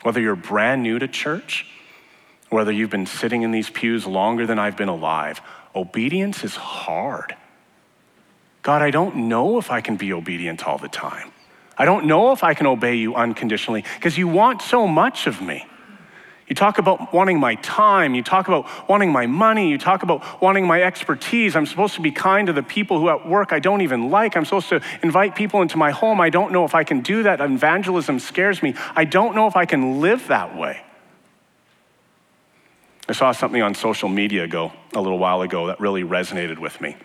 Whether 0.02 0.20
you're 0.20 0.36
brand 0.36 0.82
new 0.82 0.98
to 0.98 1.08
church, 1.08 1.66
whether 2.50 2.72
you've 2.72 2.90
been 2.90 3.06
sitting 3.06 3.42
in 3.42 3.50
these 3.50 3.70
pews 3.70 4.06
longer 4.06 4.46
than 4.46 4.58
I've 4.58 4.76
been 4.76 4.88
alive, 4.88 5.40
obedience 5.74 6.44
is 6.44 6.56
hard. 6.56 7.36
God, 8.62 8.80
I 8.80 8.90
don't 8.90 9.28
know 9.28 9.58
if 9.58 9.70
I 9.70 9.80
can 9.80 9.96
be 9.96 10.12
obedient 10.12 10.66
all 10.66 10.78
the 10.78 10.88
time. 10.88 11.32
I 11.76 11.84
don't 11.84 12.06
know 12.06 12.32
if 12.32 12.44
I 12.44 12.54
can 12.54 12.66
obey 12.66 12.94
you 12.94 13.14
unconditionally 13.14 13.84
because 13.96 14.16
you 14.16 14.28
want 14.28 14.62
so 14.62 14.86
much 14.86 15.26
of 15.26 15.40
me. 15.42 15.66
You 16.46 16.54
talk 16.54 16.78
about 16.78 17.14
wanting 17.14 17.40
my 17.40 17.54
time. 17.56 18.14
You 18.14 18.22
talk 18.22 18.46
about 18.46 18.88
wanting 18.88 19.10
my 19.10 19.26
money. 19.26 19.70
You 19.70 19.78
talk 19.78 20.02
about 20.02 20.42
wanting 20.42 20.66
my 20.66 20.82
expertise. 20.82 21.56
I'm 21.56 21.66
supposed 21.66 21.94
to 21.94 22.02
be 22.02 22.10
kind 22.10 22.46
to 22.48 22.52
the 22.52 22.62
people 22.62 23.00
who 23.00 23.08
at 23.08 23.26
work 23.26 23.52
I 23.52 23.58
don't 23.58 23.80
even 23.80 24.10
like. 24.10 24.36
I'm 24.36 24.44
supposed 24.44 24.68
to 24.68 24.82
invite 25.02 25.34
people 25.34 25.62
into 25.62 25.78
my 25.78 25.92
home. 25.92 26.20
I 26.20 26.30
don't 26.30 26.52
know 26.52 26.64
if 26.64 26.74
I 26.74 26.84
can 26.84 27.00
do 27.00 27.22
that. 27.22 27.40
Evangelism 27.40 28.18
scares 28.18 28.62
me. 28.62 28.74
I 28.94 29.04
don't 29.04 29.34
know 29.34 29.46
if 29.46 29.56
I 29.56 29.64
can 29.64 30.00
live 30.00 30.28
that 30.28 30.56
way. 30.56 30.82
I 33.08 33.12
saw 33.14 33.32
something 33.32 33.62
on 33.62 33.74
social 33.74 34.08
media 34.08 34.44
ago, 34.44 34.72
a 34.94 35.00
little 35.00 35.18
while 35.18 35.42
ago, 35.42 35.68
that 35.68 35.80
really 35.80 36.02
resonated 36.02 36.58
with 36.58 36.80
me. 36.80 36.96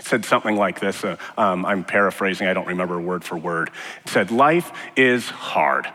Said 0.00 0.24
something 0.24 0.56
like 0.56 0.80
this. 0.80 1.04
Uh, 1.04 1.16
um, 1.36 1.66
I'm 1.66 1.84
paraphrasing, 1.84 2.46
I 2.46 2.54
don't 2.54 2.68
remember 2.68 3.00
word 3.00 3.24
for 3.24 3.36
word. 3.36 3.70
It 4.04 4.08
said, 4.10 4.30
Life 4.30 4.72
is 4.96 5.28
hard. 5.28 5.86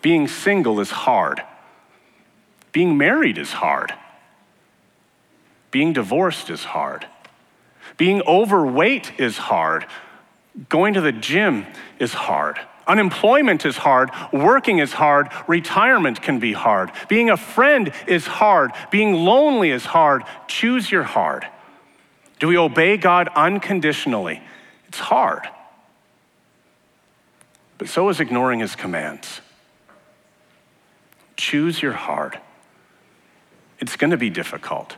Being 0.00 0.28
single 0.28 0.80
is 0.80 0.90
hard. 0.90 1.42
Being 2.72 2.98
married 2.98 3.38
is 3.38 3.52
hard. 3.52 3.94
Being 5.70 5.92
divorced 5.92 6.50
is 6.50 6.64
hard. 6.64 7.06
Being 7.96 8.22
overweight 8.22 9.12
is 9.18 9.36
hard. 9.36 9.86
Going 10.68 10.94
to 10.94 11.00
the 11.00 11.12
gym 11.12 11.66
is 11.98 12.12
hard. 12.12 12.58
Unemployment 12.86 13.64
is 13.64 13.76
hard. 13.76 14.10
Working 14.32 14.78
is 14.78 14.92
hard. 14.92 15.28
Retirement 15.46 16.20
can 16.20 16.38
be 16.38 16.52
hard. 16.52 16.92
Being 17.08 17.30
a 17.30 17.36
friend 17.36 17.92
is 18.06 18.26
hard. 18.26 18.72
Being 18.90 19.14
lonely 19.14 19.70
is 19.70 19.84
hard. 19.84 20.24
Choose 20.46 20.90
your 20.90 21.02
hard. 21.02 21.46
Do 22.38 22.48
we 22.48 22.56
obey 22.58 22.96
God 22.96 23.28
unconditionally? 23.34 24.42
It's 24.88 24.98
hard. 24.98 25.48
but 27.78 27.88
so 27.88 28.08
is 28.08 28.20
ignoring 28.20 28.60
his 28.60 28.76
commands. 28.76 29.40
Choose 31.36 31.82
your 31.82 31.92
heart. 31.92 32.38
It's 33.80 33.96
going 33.96 34.12
to 34.12 34.16
be 34.16 34.30
difficult. 34.30 34.96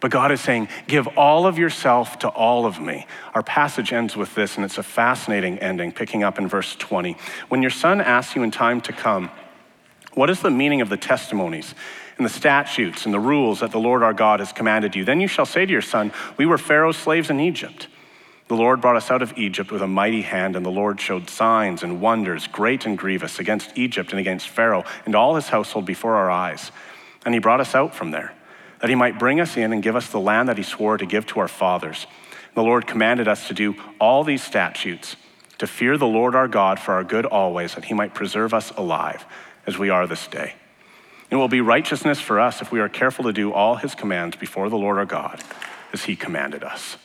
But 0.00 0.10
God 0.10 0.32
is 0.32 0.40
saying, 0.40 0.68
Give 0.86 1.06
all 1.16 1.46
of 1.46 1.58
yourself 1.58 2.18
to 2.18 2.28
all 2.28 2.66
of 2.66 2.80
me. 2.80 3.06
Our 3.34 3.42
passage 3.42 3.92
ends 3.92 4.16
with 4.16 4.34
this, 4.34 4.56
and 4.56 4.64
it's 4.64 4.76
a 4.76 4.82
fascinating 4.82 5.58
ending, 5.60 5.92
picking 5.92 6.22
up 6.22 6.38
in 6.38 6.48
verse 6.48 6.76
20. 6.76 7.16
When 7.48 7.62
your 7.62 7.70
son 7.70 8.00
asks 8.00 8.36
you 8.36 8.42
in 8.42 8.50
time 8.50 8.80
to 8.82 8.92
come, 8.92 9.30
What 10.12 10.28
is 10.28 10.40
the 10.40 10.50
meaning 10.50 10.80
of 10.80 10.88
the 10.88 10.96
testimonies 10.96 11.74
and 12.16 12.24
the 12.24 12.30
statutes 12.30 13.04
and 13.04 13.14
the 13.14 13.20
rules 13.20 13.60
that 13.60 13.72
the 13.72 13.78
Lord 13.78 14.02
our 14.02 14.12
God 14.12 14.40
has 14.40 14.52
commanded 14.52 14.94
you? 14.94 15.04
Then 15.04 15.20
you 15.20 15.28
shall 15.28 15.46
say 15.46 15.66
to 15.66 15.72
your 15.72 15.82
son, 15.82 16.12
We 16.36 16.46
were 16.46 16.58
Pharaoh's 16.58 16.96
slaves 16.96 17.30
in 17.30 17.40
Egypt. 17.40 17.88
The 18.48 18.56
Lord 18.56 18.80
brought 18.80 18.96
us 18.96 19.10
out 19.10 19.22
of 19.22 19.36
Egypt 19.38 19.70
with 19.70 19.80
a 19.80 19.86
mighty 19.86 20.20
hand, 20.20 20.54
and 20.54 20.66
the 20.66 20.70
Lord 20.70 21.00
showed 21.00 21.30
signs 21.30 21.82
and 21.82 22.00
wonders, 22.00 22.46
great 22.46 22.84
and 22.84 22.96
grievous, 22.96 23.38
against 23.38 23.76
Egypt 23.76 24.10
and 24.10 24.20
against 24.20 24.48
Pharaoh 24.48 24.84
and 25.06 25.14
all 25.14 25.34
his 25.34 25.48
household 25.48 25.86
before 25.86 26.16
our 26.16 26.30
eyes. 26.30 26.70
And 27.24 27.32
he 27.32 27.40
brought 27.40 27.60
us 27.60 27.74
out 27.74 27.94
from 27.94 28.10
there 28.10 28.34
that 28.80 28.90
he 28.90 28.96
might 28.96 29.18
bring 29.18 29.40
us 29.40 29.56
in 29.56 29.72
and 29.72 29.82
give 29.82 29.96
us 29.96 30.08
the 30.08 30.20
land 30.20 30.50
that 30.50 30.58
he 30.58 30.62
swore 30.62 30.98
to 30.98 31.06
give 31.06 31.24
to 31.24 31.40
our 31.40 31.48
fathers. 31.48 32.06
And 32.48 32.54
The 32.54 32.62
Lord 32.62 32.86
commanded 32.86 33.26
us 33.26 33.48
to 33.48 33.54
do 33.54 33.76
all 33.98 34.24
these 34.24 34.42
statutes, 34.42 35.16
to 35.56 35.66
fear 35.66 35.96
the 35.96 36.06
Lord 36.06 36.34
our 36.34 36.48
God 36.48 36.78
for 36.78 36.92
our 36.92 37.02
good 37.02 37.24
always, 37.24 37.76
that 37.76 37.86
he 37.86 37.94
might 37.94 38.12
preserve 38.12 38.52
us 38.52 38.72
alive 38.72 39.24
as 39.66 39.78
we 39.78 39.88
are 39.88 40.06
this 40.06 40.26
day. 40.26 40.54
It 41.34 41.36
will 41.36 41.48
be 41.48 41.60
righteousness 41.60 42.20
for 42.20 42.38
us 42.38 42.62
if 42.62 42.70
we 42.70 42.78
are 42.78 42.88
careful 42.88 43.24
to 43.24 43.32
do 43.32 43.52
all 43.52 43.74
his 43.74 43.96
commands 43.96 44.36
before 44.36 44.68
the 44.68 44.76
Lord 44.76 44.98
our 44.98 45.04
God, 45.04 45.42
as 45.92 46.04
he 46.04 46.14
commanded 46.14 46.62
us. 46.62 46.96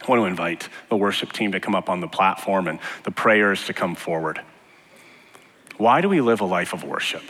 I 0.00 0.06
want 0.06 0.20
to 0.20 0.24
invite 0.24 0.70
the 0.88 0.96
worship 0.96 1.30
team 1.30 1.52
to 1.52 1.60
come 1.60 1.74
up 1.74 1.90
on 1.90 2.00
the 2.00 2.08
platform 2.08 2.66
and 2.66 2.78
the 3.04 3.10
prayers 3.10 3.66
to 3.66 3.74
come 3.74 3.96
forward. 3.96 4.40
Why 5.76 6.00
do 6.00 6.08
we 6.08 6.22
live 6.22 6.40
a 6.40 6.46
life 6.46 6.72
of 6.72 6.84
worship? 6.84 7.20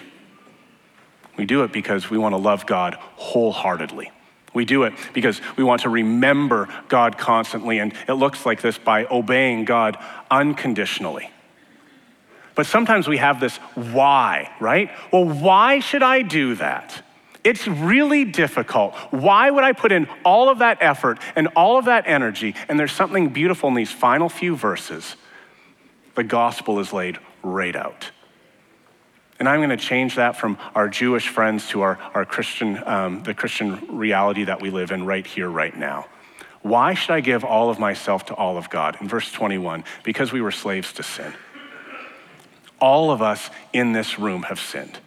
We 1.36 1.46
do 1.46 1.64
it 1.64 1.72
because 1.72 2.08
we 2.08 2.16
want 2.16 2.34
to 2.34 2.38
love 2.38 2.64
God 2.64 2.94
wholeheartedly. 3.16 4.12
We 4.54 4.64
do 4.64 4.84
it 4.84 4.92
because 5.12 5.40
we 5.56 5.64
want 5.64 5.82
to 5.82 5.88
remember 5.88 6.68
God 6.86 7.18
constantly, 7.18 7.80
and 7.80 7.92
it 8.06 8.12
looks 8.12 8.46
like 8.46 8.62
this 8.62 8.78
by 8.78 9.06
obeying 9.06 9.64
God 9.64 9.98
unconditionally. 10.30 11.28
But 12.54 12.66
sometimes 12.66 13.08
we 13.08 13.16
have 13.16 13.40
this 13.40 13.56
why, 13.74 14.50
right? 14.60 14.90
Well, 15.12 15.24
why 15.24 15.80
should 15.80 16.02
I 16.02 16.22
do 16.22 16.54
that? 16.56 17.02
It's 17.44 17.66
really 17.66 18.24
difficult. 18.24 18.94
Why 19.10 19.50
would 19.50 19.64
I 19.64 19.72
put 19.72 19.90
in 19.90 20.06
all 20.24 20.48
of 20.48 20.58
that 20.58 20.78
effort 20.80 21.18
and 21.34 21.48
all 21.56 21.78
of 21.78 21.86
that 21.86 22.04
energy? 22.06 22.54
And 22.68 22.78
there's 22.78 22.92
something 22.92 23.30
beautiful 23.30 23.68
in 23.68 23.74
these 23.74 23.90
final 23.90 24.28
few 24.28 24.54
verses. 24.54 25.16
The 26.14 26.22
gospel 26.22 26.78
is 26.78 26.92
laid 26.92 27.18
right 27.42 27.74
out. 27.74 28.10
And 29.40 29.48
I'm 29.48 29.58
going 29.58 29.70
to 29.70 29.76
change 29.76 30.14
that 30.16 30.36
from 30.36 30.56
our 30.74 30.88
Jewish 30.88 31.26
friends 31.26 31.66
to 31.70 31.82
our, 31.82 31.98
our 32.14 32.24
Christian, 32.24 32.80
um, 32.86 33.24
the 33.24 33.34
Christian 33.34 33.98
reality 33.98 34.44
that 34.44 34.62
we 34.62 34.70
live 34.70 34.92
in 34.92 35.04
right 35.04 35.26
here, 35.26 35.48
right 35.48 35.76
now. 35.76 36.06
Why 36.60 36.94
should 36.94 37.10
I 37.10 37.20
give 37.20 37.44
all 37.44 37.68
of 37.68 37.80
myself 37.80 38.26
to 38.26 38.34
all 38.34 38.56
of 38.56 38.70
God? 38.70 38.98
In 39.00 39.08
verse 39.08 39.32
21, 39.32 39.82
because 40.04 40.32
we 40.32 40.40
were 40.40 40.52
slaves 40.52 40.92
to 40.92 41.02
sin. 41.02 41.34
All 42.82 43.12
of 43.12 43.22
us 43.22 43.48
in 43.72 43.92
this 43.92 44.18
room 44.18 44.42
have 44.42 44.60
sinned. 44.60 44.98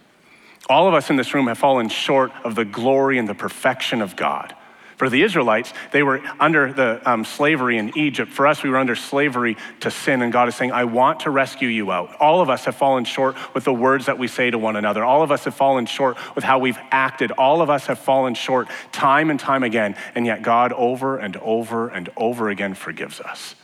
All 0.68 0.88
of 0.88 0.94
us 0.94 1.10
in 1.10 1.16
this 1.16 1.34
room 1.34 1.46
have 1.46 1.58
fallen 1.58 1.90
short 1.90 2.32
of 2.42 2.54
the 2.54 2.64
glory 2.64 3.18
and 3.18 3.28
the 3.28 3.34
perfection 3.34 4.00
of 4.00 4.16
God. 4.16 4.54
For 4.96 5.10
the 5.10 5.22
Israelites, 5.22 5.74
they 5.92 6.02
were 6.02 6.22
under 6.40 6.72
the 6.72 7.02
um, 7.04 7.26
slavery 7.26 7.76
in 7.76 7.96
Egypt. 7.98 8.32
For 8.32 8.46
us, 8.46 8.62
we 8.62 8.70
were 8.70 8.78
under 8.78 8.96
slavery 8.96 9.58
to 9.80 9.90
sin, 9.90 10.22
and 10.22 10.32
God 10.32 10.48
is 10.48 10.54
saying, 10.54 10.72
I 10.72 10.84
want 10.84 11.20
to 11.20 11.30
rescue 11.30 11.68
you 11.68 11.92
out. 11.92 12.16
All 12.18 12.40
of 12.40 12.48
us 12.48 12.64
have 12.64 12.76
fallen 12.76 13.04
short 13.04 13.36
with 13.54 13.64
the 13.64 13.74
words 13.74 14.06
that 14.06 14.18
we 14.18 14.26
say 14.26 14.50
to 14.50 14.56
one 14.56 14.74
another. 14.74 15.04
All 15.04 15.22
of 15.22 15.30
us 15.30 15.44
have 15.44 15.54
fallen 15.54 15.84
short 15.84 16.16
with 16.34 16.44
how 16.44 16.58
we've 16.58 16.78
acted. 16.90 17.30
All 17.32 17.60
of 17.60 17.68
us 17.68 17.86
have 17.86 17.98
fallen 17.98 18.32
short 18.32 18.68
time 18.90 19.28
and 19.28 19.38
time 19.38 19.62
again, 19.62 19.96
and 20.14 20.24
yet 20.24 20.40
God 20.40 20.72
over 20.72 21.18
and 21.18 21.36
over 21.36 21.88
and 21.88 22.08
over 22.16 22.48
again 22.48 22.72
forgives 22.72 23.20
us. 23.20 23.54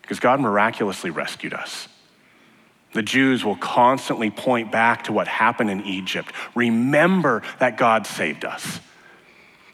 Because 0.00 0.20
God 0.20 0.40
miraculously 0.40 1.10
rescued 1.10 1.52
us. 1.52 1.86
The 2.92 3.02
Jews 3.02 3.44
will 3.44 3.56
constantly 3.56 4.30
point 4.30 4.72
back 4.72 5.04
to 5.04 5.12
what 5.12 5.28
happened 5.28 5.70
in 5.70 5.84
Egypt. 5.84 6.32
Remember 6.54 7.42
that 7.58 7.76
God 7.76 8.06
saved 8.06 8.44
us. 8.44 8.80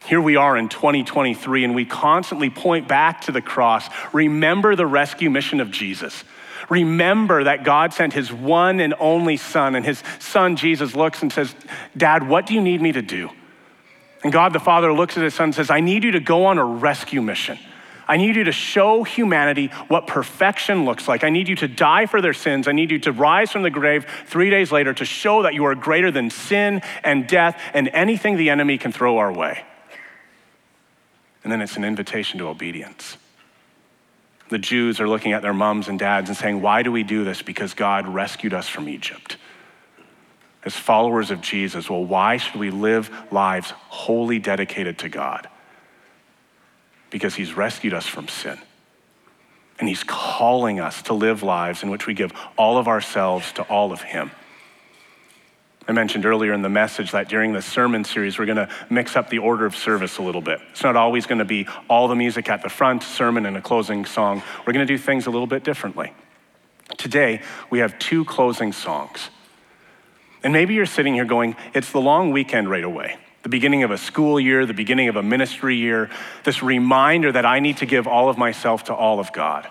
Here 0.07 0.21
we 0.21 0.37
are 0.37 0.57
in 0.57 0.69
2023, 0.69 1.65
and 1.65 1.75
we 1.75 1.87
constantly 1.87 2.51
point 2.51 2.89
back 2.89 3.23
to 3.23 3.33
the 3.33 3.41
cross. 3.41 3.89
Remember 4.13 4.77
the 4.77 4.87
rescue 4.87 5.31
mission 5.31 5.61
of 5.61 5.71
Jesus. 5.71 6.25
Remember 6.69 7.45
that 7.45 7.65
God 7.65 7.95
sent 7.95 8.13
his 8.13 8.33
one 8.33 8.81
and 8.81 8.95
only 8.99 9.37
Son, 9.37 9.75
and 9.75 9.85
his 9.85 10.03
Son 10.19 10.57
Jesus 10.57 10.95
looks 10.95 11.23
and 11.23 11.33
says, 11.33 11.55
Dad, 11.97 12.29
what 12.29 12.47
do 12.47 12.55
you 12.55 12.61
need 12.61 12.83
me 12.83 12.93
to 12.93 13.03
do? 13.03 13.31
And 14.23 14.33
God 14.33 14.53
the 14.53 14.61
Father 14.61 14.93
looks 14.93 15.17
at 15.17 15.23
his 15.23 15.35
Son 15.35 15.45
and 15.45 15.55
says, 15.55 15.71
I 15.71 15.81
need 15.81 16.05
you 16.05 16.13
to 16.13 16.21
go 16.21 16.47
on 16.47 16.59
a 16.59 16.65
rescue 16.65 17.23
mission. 17.23 17.59
I 18.07 18.17
need 18.17 18.37
you 18.37 18.45
to 18.45 18.53
show 18.53 19.03
humanity 19.03 19.69
what 19.89 20.07
perfection 20.07 20.85
looks 20.85 21.09
like. 21.09 21.25
I 21.25 21.31
need 21.31 21.49
you 21.49 21.57
to 21.57 21.69
die 21.69 22.07
for 22.07 22.21
their 22.21 22.35
sins. 22.35 22.69
I 22.69 22.73
need 22.73 22.91
you 22.91 22.99
to 23.01 23.13
rise 23.13 23.51
from 23.51 23.63
the 23.63 23.71
grave 23.71 24.07
three 24.27 24.51
days 24.51 24.71
later 24.71 24.93
to 24.95 25.05
show 25.05 25.43
that 25.43 25.55
you 25.55 25.65
are 25.65 25.75
greater 25.75 26.11
than 26.11 26.31
sin 26.31 26.83
and 27.03 27.27
death 27.27 27.61
and 27.73 27.89
anything 27.89 28.37
the 28.37 28.51
enemy 28.51 28.79
can 28.79 28.93
throw 28.93 29.19
our 29.19 29.33
way. 29.33 29.65
And 31.43 31.53
then 31.53 31.61
it's 31.61 31.77
an 31.77 31.85
invitation 31.85 32.39
to 32.39 32.49
obedience. 32.49 33.17
The 34.49 34.59
Jews 34.59 35.01
are 35.01 35.09
looking 35.09 35.33
at 35.33 35.43
their 35.43 35.55
moms 35.55 35.89
and 35.89 35.99
dads 35.99 36.29
and 36.29 36.37
saying, 36.37 36.61
Why 36.61 36.83
do 36.83 36.93
we 36.93 37.03
do 37.03 37.25
this? 37.25 37.43
Because 37.43 37.75
God 37.75 38.07
rescued 38.07 38.55
us 38.55 38.69
from 38.69 38.89
Egypt. 38.89 39.37
As 40.65 40.75
followers 40.75 41.31
of 41.31 41.41
Jesus, 41.43 41.91
well, 41.91 42.05
why 42.05 42.39
should 42.39 42.57
we 42.57 42.71
live 42.71 43.11
lives 43.31 43.71
wholly 43.71 44.39
dedicated 44.39 44.99
to 45.01 45.09
God? 45.09 45.49
Because 47.15 47.37
He's 47.37 47.55
rescued 47.55 47.95
us 47.95 48.09
from 48.09 48.27
sin. 48.27 48.59
And 49.79 49.89
He's 49.89 50.03
calling 50.03 50.81
us 50.81 51.01
to 51.03 51.15
live 51.15 51.45
lives 51.45 51.85
in 51.85 51.91
which 51.91 52.09
we 52.09 52.15
give 52.15 52.33
all 52.59 52.77
of 52.77 52.89
ourselves 52.89 53.53
to 53.53 53.63
all 53.63 53.93
of 53.93 54.03
Him. 54.03 54.33
I 55.87 55.93
mentioned 55.93 56.27
earlier 56.27 56.53
in 56.53 56.63
the 56.63 56.69
message 56.69 57.13
that 57.13 57.29
during 57.29 57.53
the 57.53 57.63
sermon 57.63 58.03
series, 58.03 58.37
we're 58.37 58.47
going 58.47 58.57
to 58.57 58.69
mix 58.91 59.15
up 59.15 59.31
the 59.31 59.39
order 59.39 59.65
of 59.65 59.77
service 59.77 60.19
a 60.19 60.23
little 60.23 60.41
bit. 60.41 60.59
It's 60.73 60.83
not 60.83 60.97
always 60.97 61.25
going 61.27 61.39
to 61.39 61.45
be 61.45 61.69
all 61.89 62.09
the 62.09 62.17
music 62.17 62.49
at 62.49 62.63
the 62.63 62.69
front, 62.69 63.05
sermon, 63.05 63.47
and 63.47 63.57
a 63.57 63.63
closing 63.63 64.05
song. 64.07 64.43
We're 64.67 64.73
going 64.73 64.85
to 64.85 64.93
do 64.93 64.99
things 64.99 65.27
a 65.27 65.31
little 65.31 65.47
bit 65.47 65.63
differently. 65.63 66.13
Today, 66.99 67.43
we 67.71 67.79
have 67.79 67.97
two 68.01 68.25
closing 68.25 68.73
songs. 68.73 69.31
And 70.43 70.53
maybe 70.53 70.75
you're 70.75 70.85
sitting 70.85 71.15
here 71.15 71.27
going, 71.27 71.55
it's 71.75 71.93
the 71.93 72.01
long 72.01 72.33
weekend 72.33 72.69
right 72.69 72.83
away. 72.83 73.19
The 73.45 73.49
beginning 73.49 73.83
of 73.83 73.91
a 73.91 73.99
school 73.99 74.41
year, 74.41 74.67
the 74.67 74.75
beginning 74.75 75.09
of 75.09 75.17
a 75.17 75.23
ministry 75.23 75.77
year, 75.77 76.11
this 76.45 76.63
reminder 76.63 77.31
that 77.31 77.47
I 77.47 77.61
need 77.61 77.77
to 77.79 77.87
give 77.87 78.09
all 78.09 78.29
of 78.29 78.37
myself 78.37 78.85
to 78.85 78.95
all 78.95 79.21
of 79.21 79.33
God. 79.33 79.71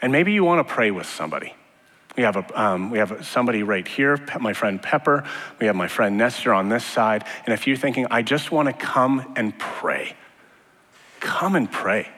And 0.00 0.12
maybe 0.12 0.32
you 0.32 0.44
want 0.44 0.66
to 0.66 0.74
pray 0.74 0.90
with 0.90 1.06
somebody. 1.06 1.54
We 2.16 2.22
have, 2.22 2.36
a, 2.36 2.60
um, 2.60 2.90
we 2.90 2.98
have 2.98 3.26
somebody 3.26 3.62
right 3.62 3.86
here, 3.86 4.18
my 4.40 4.52
friend 4.52 4.82
Pepper. 4.82 5.24
We 5.60 5.66
have 5.66 5.76
my 5.76 5.88
friend 5.88 6.16
Nestor 6.16 6.54
on 6.54 6.68
this 6.68 6.84
side. 6.84 7.24
And 7.46 7.52
if 7.52 7.66
you're 7.66 7.76
thinking, 7.76 8.06
I 8.10 8.22
just 8.22 8.50
want 8.50 8.66
to 8.66 8.72
come 8.72 9.34
and 9.36 9.56
pray, 9.58 10.16
come 11.20 11.54
and 11.54 11.70
pray. 11.70 12.08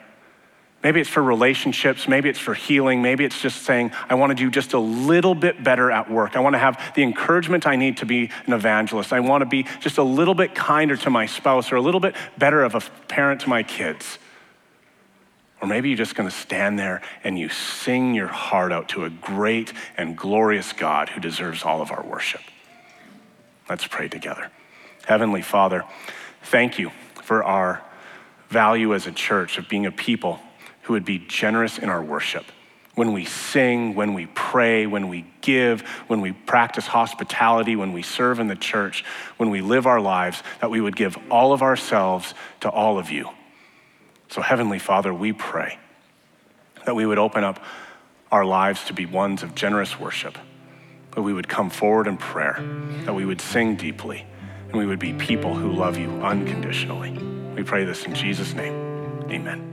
Maybe 0.83 1.01
it's 1.01 1.11
for 1.11 1.23
relationships, 1.23 2.09
maybe 2.09 2.31
it's 2.31 2.39
for 2.39 2.55
healing, 2.55 3.03
maybe 3.03 3.25
it's 3.27 3.41
just 3.41 3.65
saying, 3.65 3.93
I 4.09 4.15
want 4.15 4.31
to 4.31 4.35
do 4.35 4.51
just 4.51 4.73
a 4.73 4.79
little 4.79 5.35
bit 5.35 5.63
better 5.63 5.91
at 5.91 6.11
work. 6.11 6.37
I 6.37 6.41
want 6.41 6.55
to 6.55 6.59
have 6.59 6.95
the 6.95 7.03
encouragement 7.03 7.67
I 7.67 7.77
need 7.77 7.99
to 7.99 8.07
be 8.07 8.31
an 8.47 8.55
evangelist. 8.55 9.13
I 9.13 9.21
want 9.21 9.43
to 9.43 9.47
be 9.47 9.67
just 9.81 9.99
a 9.99 10.03
little 10.03 10.33
bit 10.33 10.55
kinder 10.55 10.97
to 10.97 11.11
my 11.11 11.27
spouse 11.27 11.71
or 11.71 11.77
a 11.77 11.83
little 11.83 12.01
bit 12.01 12.17
better 12.39 12.63
of 12.63 12.75
a 12.75 12.81
parent 13.09 13.43
to 13.43 13.51
my 13.51 13.63
kids. 13.63 14.19
Or 15.61 15.69
maybe 15.69 15.91
you're 15.91 15.99
just 15.99 16.15
going 16.15 16.31
to 16.31 16.35
stand 16.35 16.79
there 16.79 17.03
and 17.23 17.39
you 17.39 17.51
sing 17.51 18.15
your 18.15 18.29
heart 18.29 18.73
out 18.73 18.89
to 18.91 19.05
a 19.05 19.11
great 19.11 19.75
and 19.99 20.17
glorious 20.17 20.73
God 20.73 21.11
who 21.11 21.21
deserves 21.21 21.63
all 21.63 21.83
of 21.83 21.91
our 21.91 22.03
worship. 22.03 22.41
Let's 23.69 23.87
pray 23.87 24.09
together. 24.09 24.51
Heavenly 25.07 25.43
Father, 25.43 25.85
thank 26.45 26.79
you 26.79 26.91
for 27.23 27.45
our 27.45 27.83
value 28.49 28.95
as 28.95 29.07
a 29.07 29.13
church 29.13 29.59
of 29.59 29.69
being 29.69 29.85
a 29.85 29.93
people 29.93 30.41
who 30.91 30.95
would 30.95 31.05
be 31.05 31.21
generous 31.21 31.79
in 31.79 31.89
our 31.89 32.03
worship. 32.03 32.45
When 32.97 33.13
we 33.13 33.25
sing, 33.25 33.95
when 33.95 34.13
we 34.13 34.27
pray, 34.27 34.89
when 34.89 35.07
we 35.07 35.25
give, 35.41 35.83
when 36.09 36.21
we 36.21 36.33
practice 36.33 36.85
hospitality, 36.85 37.77
when 37.77 37.93
we 37.93 38.03
serve 38.03 38.41
in 38.41 38.49
the 38.49 38.57
church, 38.57 39.05
when 39.37 39.51
we 39.51 39.61
live 39.61 39.87
our 39.87 40.01
lives, 40.01 40.43
that 40.61 40.69
we 40.69 40.81
would 40.81 40.97
give 40.97 41.17
all 41.31 41.53
of 41.53 41.63
ourselves 41.63 42.35
to 42.63 42.69
all 42.69 42.99
of 42.99 43.09
you. 43.09 43.29
So, 44.31 44.43
Heavenly 44.43 44.81
Father, 44.81 45.15
we 45.15 45.33
pray 45.33 45.79
that 46.87 46.97
we 46.97 47.07
would 47.07 47.19
open 47.19 47.45
up 47.45 47.63
our 48.33 48.45
lives 48.45 48.85
to 48.87 48.93
be 48.93 49.07
ones 49.07 49.45
of 49.45 49.55
generous 49.55 50.01
worship, 50.01 50.37
that 51.15 51.23
we 51.23 51.33
would 51.33 51.49
come 51.49 51.71
forward 51.71 52.09
in 52.09 52.17
prayer, 52.17 52.57
that 53.05 53.15
we 53.15 53.25
would 53.25 53.41
sing 53.41 53.77
deeply, 53.77 54.27
and 54.67 54.77
we 54.77 54.87
would 54.87 54.99
be 54.99 55.13
people 55.13 55.55
who 55.55 55.71
love 55.71 55.97
you 55.97 56.11
unconditionally. 56.21 57.13
We 57.55 57.63
pray 57.63 57.85
this 57.85 58.07
in 58.07 58.15
Jesus' 58.17 58.55
name. 58.55 58.75
Amen. 59.31 59.70